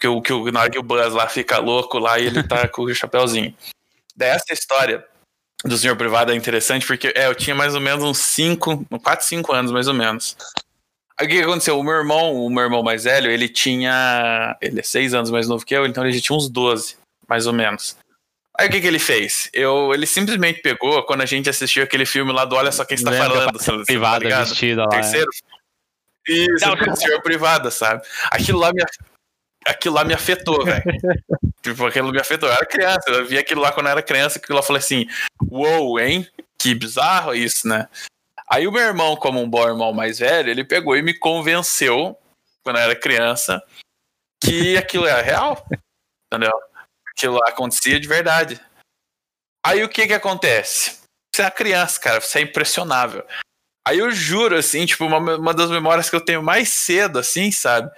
[0.00, 2.42] Que, o, que o, na hora que o Buzz lá fica louco lá e ele
[2.42, 3.54] tá com o chapéuzinho.
[4.16, 5.04] Daí essa história
[5.64, 9.24] do senhor privado é interessante porque é, eu tinha mais ou menos uns 5, 4,
[9.24, 10.36] 5 anos mais ou menos.
[11.16, 11.78] Aí o que que aconteceu?
[11.78, 14.56] O meu irmão, o meu irmão mais velho, ele tinha.
[14.60, 16.96] Ele é 6 anos mais novo que eu, então ele já tinha uns 12,
[17.28, 17.96] mais ou menos.
[18.58, 19.50] Aí o que, que ele fez?
[19.52, 22.94] Eu, ele simplesmente pegou quando a gente assistiu aquele filme lá do Olha Só Quem
[22.94, 23.60] Está Lembra Falando.
[23.60, 24.48] sabe, privada tá ligado?
[24.48, 25.00] vestida lá, é.
[25.00, 25.30] Terceiro.
[26.28, 26.76] Isso, Não,
[27.22, 28.02] privada, sabe?
[28.30, 28.82] Aquilo lá me,
[29.66, 30.82] aquilo lá me afetou, velho.
[31.62, 32.48] tipo, aquilo me afetou.
[32.48, 34.80] Eu era criança, eu vi aquilo lá quando eu era criança, aquilo lá eu falei
[34.80, 35.06] assim,
[35.50, 36.26] uou, hein?
[36.56, 37.88] Que bizarro isso, né?
[38.48, 42.16] Aí o meu irmão, como um bom irmão mais velho, ele pegou e me convenceu,
[42.62, 43.60] quando eu era criança,
[44.40, 45.66] que aquilo era real.
[46.32, 46.52] Entendeu?
[47.16, 48.60] Aquilo lá acontecia de verdade.
[49.64, 50.98] Aí o que que acontece?
[51.34, 53.24] Você é uma criança, cara, você é impressionável.
[53.86, 57.50] Aí eu juro, assim, tipo, uma, uma das memórias que eu tenho mais cedo, assim,
[57.50, 57.90] sabe?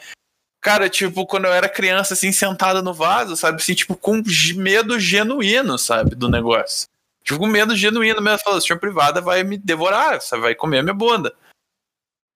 [0.60, 3.62] Cara, tipo, quando eu era criança, assim, sentada no vaso, sabe?
[3.62, 4.20] Assim, tipo, com
[4.56, 6.16] medo genuíno, sabe?
[6.16, 6.88] Do negócio.
[7.22, 8.40] Tipo, com medo genuíno mesmo.
[8.42, 11.32] Falando, senhor privada vai me devorar, você vai comer a minha bunda.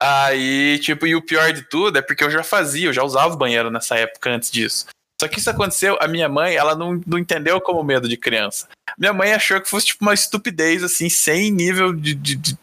[0.00, 3.34] Aí, tipo, e o pior de tudo é porque eu já fazia, eu já usava
[3.34, 4.86] o banheiro nessa época antes disso.
[5.20, 8.66] Só que isso aconteceu, a minha mãe, ela não, não entendeu como medo de criança.
[8.96, 12.56] Minha mãe achou que fosse, tipo, uma estupidez, assim, sem nível de- de- de,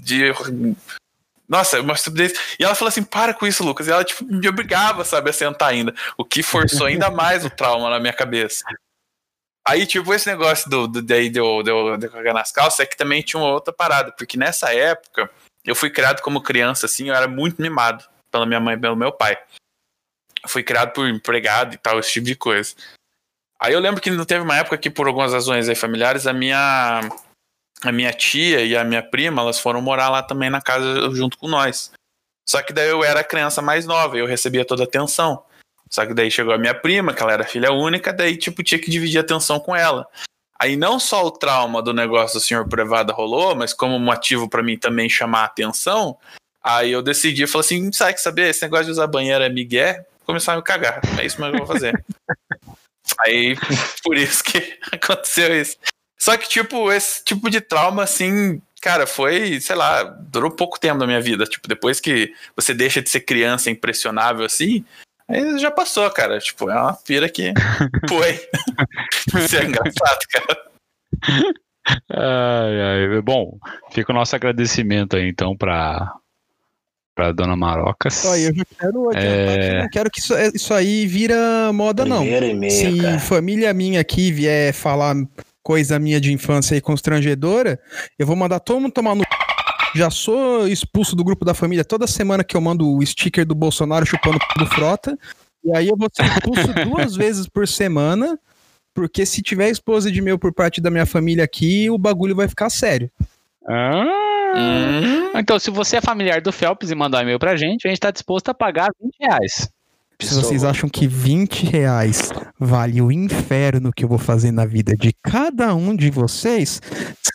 [0.00, 0.32] de
[1.48, 2.32] nossa, uma estupidez.
[2.60, 3.88] E ela falou assim: para com isso, Lucas.
[3.88, 5.92] E ela, tipo, me obrigava, sabe, a sentar ainda.
[6.16, 8.62] O que forçou ainda mais o trauma na minha cabeça.
[9.66, 12.52] Aí, tipo, esse negócio do, do, daí de eu, de, eu, de eu cagar nas
[12.52, 15.28] calças é que também tinha uma outra parada, porque nessa época
[15.64, 18.94] eu fui criado como criança, assim, eu era muito mimado pela minha mãe e pelo
[18.96, 19.36] meu pai.
[20.42, 22.74] Eu fui criado por empregado e tal, esse tipo de coisa.
[23.60, 26.32] Aí eu lembro que não teve uma época que, por algumas razões aí familiares, a
[26.32, 27.00] minha
[27.82, 31.38] a minha tia e a minha prima, elas foram morar lá também na casa junto
[31.38, 31.90] com nós.
[32.48, 35.42] Só que daí eu era a criança mais nova, eu recebia toda a atenção.
[35.88, 38.78] Só que daí chegou a minha prima, que ela era filha única, daí tipo tinha
[38.78, 40.06] que dividir a atenção com ela.
[40.58, 44.62] Aí não só o trauma do negócio do senhor privada rolou, mas como motivo pra
[44.62, 46.18] mim também chamar a atenção,
[46.62, 50.04] aí eu decidi, falei assim, sabe que saber, esse negócio de usar banheiro é migué,
[50.30, 51.00] começar a me cagar.
[51.18, 52.04] É isso mesmo que eu vou fazer.
[53.20, 53.56] aí
[54.02, 55.76] por isso que aconteceu isso.
[56.18, 60.98] Só que, tipo, esse tipo de trauma, assim, cara, foi, sei lá, durou pouco tempo
[60.98, 61.46] da minha vida.
[61.46, 64.84] Tipo, depois que você deixa de ser criança impressionável assim,
[65.26, 66.38] aí já passou, cara.
[66.38, 67.54] Tipo, é uma pira que
[68.06, 68.32] foi.
[69.42, 70.70] Isso é engraçado, cara.
[72.10, 72.80] Ai,
[73.14, 73.22] ai.
[73.22, 73.58] Bom,
[73.90, 76.14] fica o nosso agradecimento aí, então, pra,
[77.20, 78.24] pra Dona Marocas.
[78.24, 79.22] Eu já quero adiantar
[79.58, 79.68] É.
[79.76, 82.20] que não quero que isso, isso aí vira moda, não.
[82.22, 83.18] Primeiro e meio, Se cara.
[83.18, 85.14] família minha aqui vier falar
[85.62, 87.78] coisa minha de infância aí constrangedora,
[88.18, 89.22] eu vou mandar todo mundo tomar no.
[89.94, 93.54] Já sou expulso do grupo da família toda semana que eu mando o sticker do
[93.54, 95.18] Bolsonaro chupando do frota.
[95.62, 98.38] E aí eu vou ser expulso duas vezes por semana,
[98.94, 102.48] porque se tiver esposa de meu por parte da minha família aqui, o bagulho vai
[102.48, 103.10] ficar sério.
[103.68, 104.06] Ah,
[104.56, 107.90] Hum, Então, se você é familiar do Phelps e mandar um e-mail pra gente, a
[107.90, 109.68] gente tá disposto a pagar 20 reais.
[110.20, 114.94] Se vocês acham que 20 reais vale o inferno que eu vou fazer na vida
[114.94, 116.78] de cada um de vocês,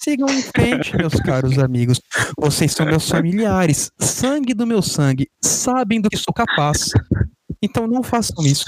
[0.04, 2.00] sigam em frente, meus caros amigos.
[2.38, 6.92] Vocês são meus familiares, sangue do meu sangue, sabem do que sou capaz.
[7.60, 8.66] Então não façam isso.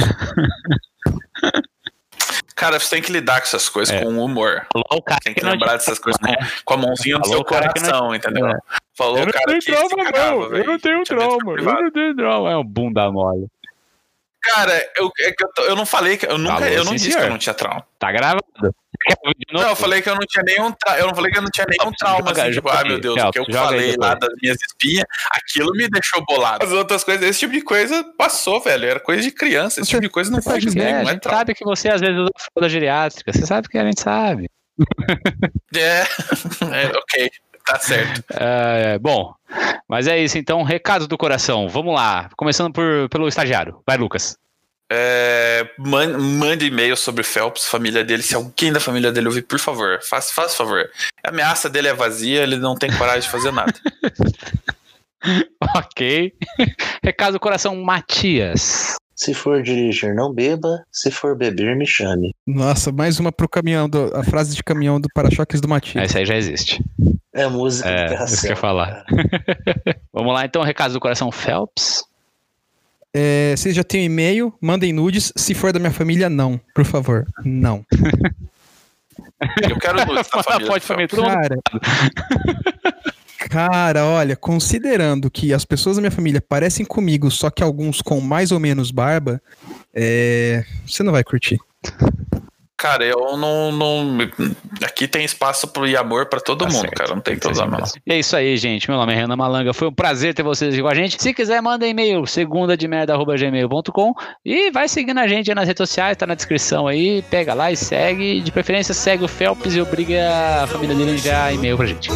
[2.57, 4.01] Cara, você tem que lidar com essas coisas É.
[4.03, 4.65] com humor.
[4.73, 6.33] Falou cara Tem que não lembrar dessas coisas com,
[6.65, 8.47] com a mãozinha no Falou seu o cara que não- coração, entendeu?
[8.47, 8.57] É.
[8.97, 10.65] Falou o cara que se cagava, velho.
[10.65, 12.51] não tenho trauma, eu não tenho trauma.
[12.51, 13.45] É um bunda mole.
[14.49, 16.25] Cara, eu, é que eu, tô- eu não falei que.
[16.25, 17.19] Eu, nunca, Falou, eu não sim, disse senhor.
[17.21, 17.85] que eu não tinha trauma.
[17.99, 18.43] Tá gravado.
[19.53, 20.97] Não, eu falei que eu não tinha nenhum tra...
[20.99, 23.01] Eu não falei que eu não tinha nenhum trauma, Joga- assim, tipo, ai meu aí,
[23.01, 23.97] Deus, o que eu aí falei depois.
[24.09, 26.65] lá das minhas espinhas, aquilo me deixou bolado.
[26.65, 28.85] As outras coisas, esse tipo de coisa passou, velho.
[28.85, 31.13] Era coisa de criança, esse tipo de coisa não faz É, bem, a não é
[31.13, 31.39] gente trauma.
[31.39, 33.31] sabe que você às vezes usa fralda geriátrica.
[33.31, 34.49] Você sabe que a gente sabe.
[35.75, 36.01] É,
[36.73, 37.31] é, ok,
[37.67, 38.23] tá certo.
[38.39, 39.33] É, bom,
[39.87, 40.63] mas é isso então.
[40.63, 41.67] Recado do coração.
[41.69, 42.29] Vamos lá.
[42.35, 43.81] Começando por, pelo estagiário.
[43.85, 44.37] Vai, Lucas.
[44.89, 48.23] É, man- mande e-mail sobre Phelps, família dele.
[48.23, 50.89] Se alguém da família dele ouvir, por favor, faça, faça favor.
[51.25, 53.73] A ameaça dele é vazia, ele não tem coragem de fazer nada.
[55.75, 56.31] Ok.
[57.03, 58.95] Recado do coração, Matias.
[59.17, 60.83] Se for dirigir, não beba.
[60.91, 62.35] Se for beber, me chame.
[62.45, 66.05] Nossa, mais uma pro caminhão, do, a frase de caminhão do para-choques do Matias.
[66.05, 66.83] Esse aí já existe.
[67.33, 69.03] É música É, de isso que eu ia falar.
[70.13, 72.03] Vamos lá então, recado do coração, Phelps.
[73.11, 75.33] É, vocês já têm um e-mail, mandem nudes.
[75.35, 76.61] Se for da minha família, não.
[76.75, 77.83] Por favor, não.
[79.67, 80.67] Eu quero nudes da família.
[80.67, 81.23] Pode família, todo.
[81.23, 81.57] Cara.
[83.49, 88.19] Cara, olha, considerando que as pessoas da minha família parecem comigo, só que alguns com
[88.19, 89.41] mais ou menos barba,
[89.93, 91.57] é, você não vai curtir.
[92.79, 94.17] Cara, eu não, não.
[94.83, 96.93] Aqui tem espaço pro e amor pra todo Tá mundo, certo.
[96.93, 97.15] cara.
[97.15, 97.79] Não tem que ser problema, não.
[97.79, 97.99] mesmo.
[98.05, 98.87] E é isso aí, gente.
[98.87, 99.73] Meu nome é Renan Malanga.
[99.73, 101.19] Foi um prazer ter vocês aqui com a gente.
[101.19, 104.13] Se quiser, manda e-mail, segunda de gmail.com
[104.45, 107.23] e vai seguindo a gente aí nas redes sociais, tá na descrição aí.
[107.31, 108.41] Pega lá e segue.
[108.41, 112.11] De preferência, segue o Phelps e obriga a família dele a enviar e-mail pra gente.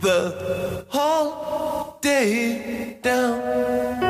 [0.00, 4.09] The whole day down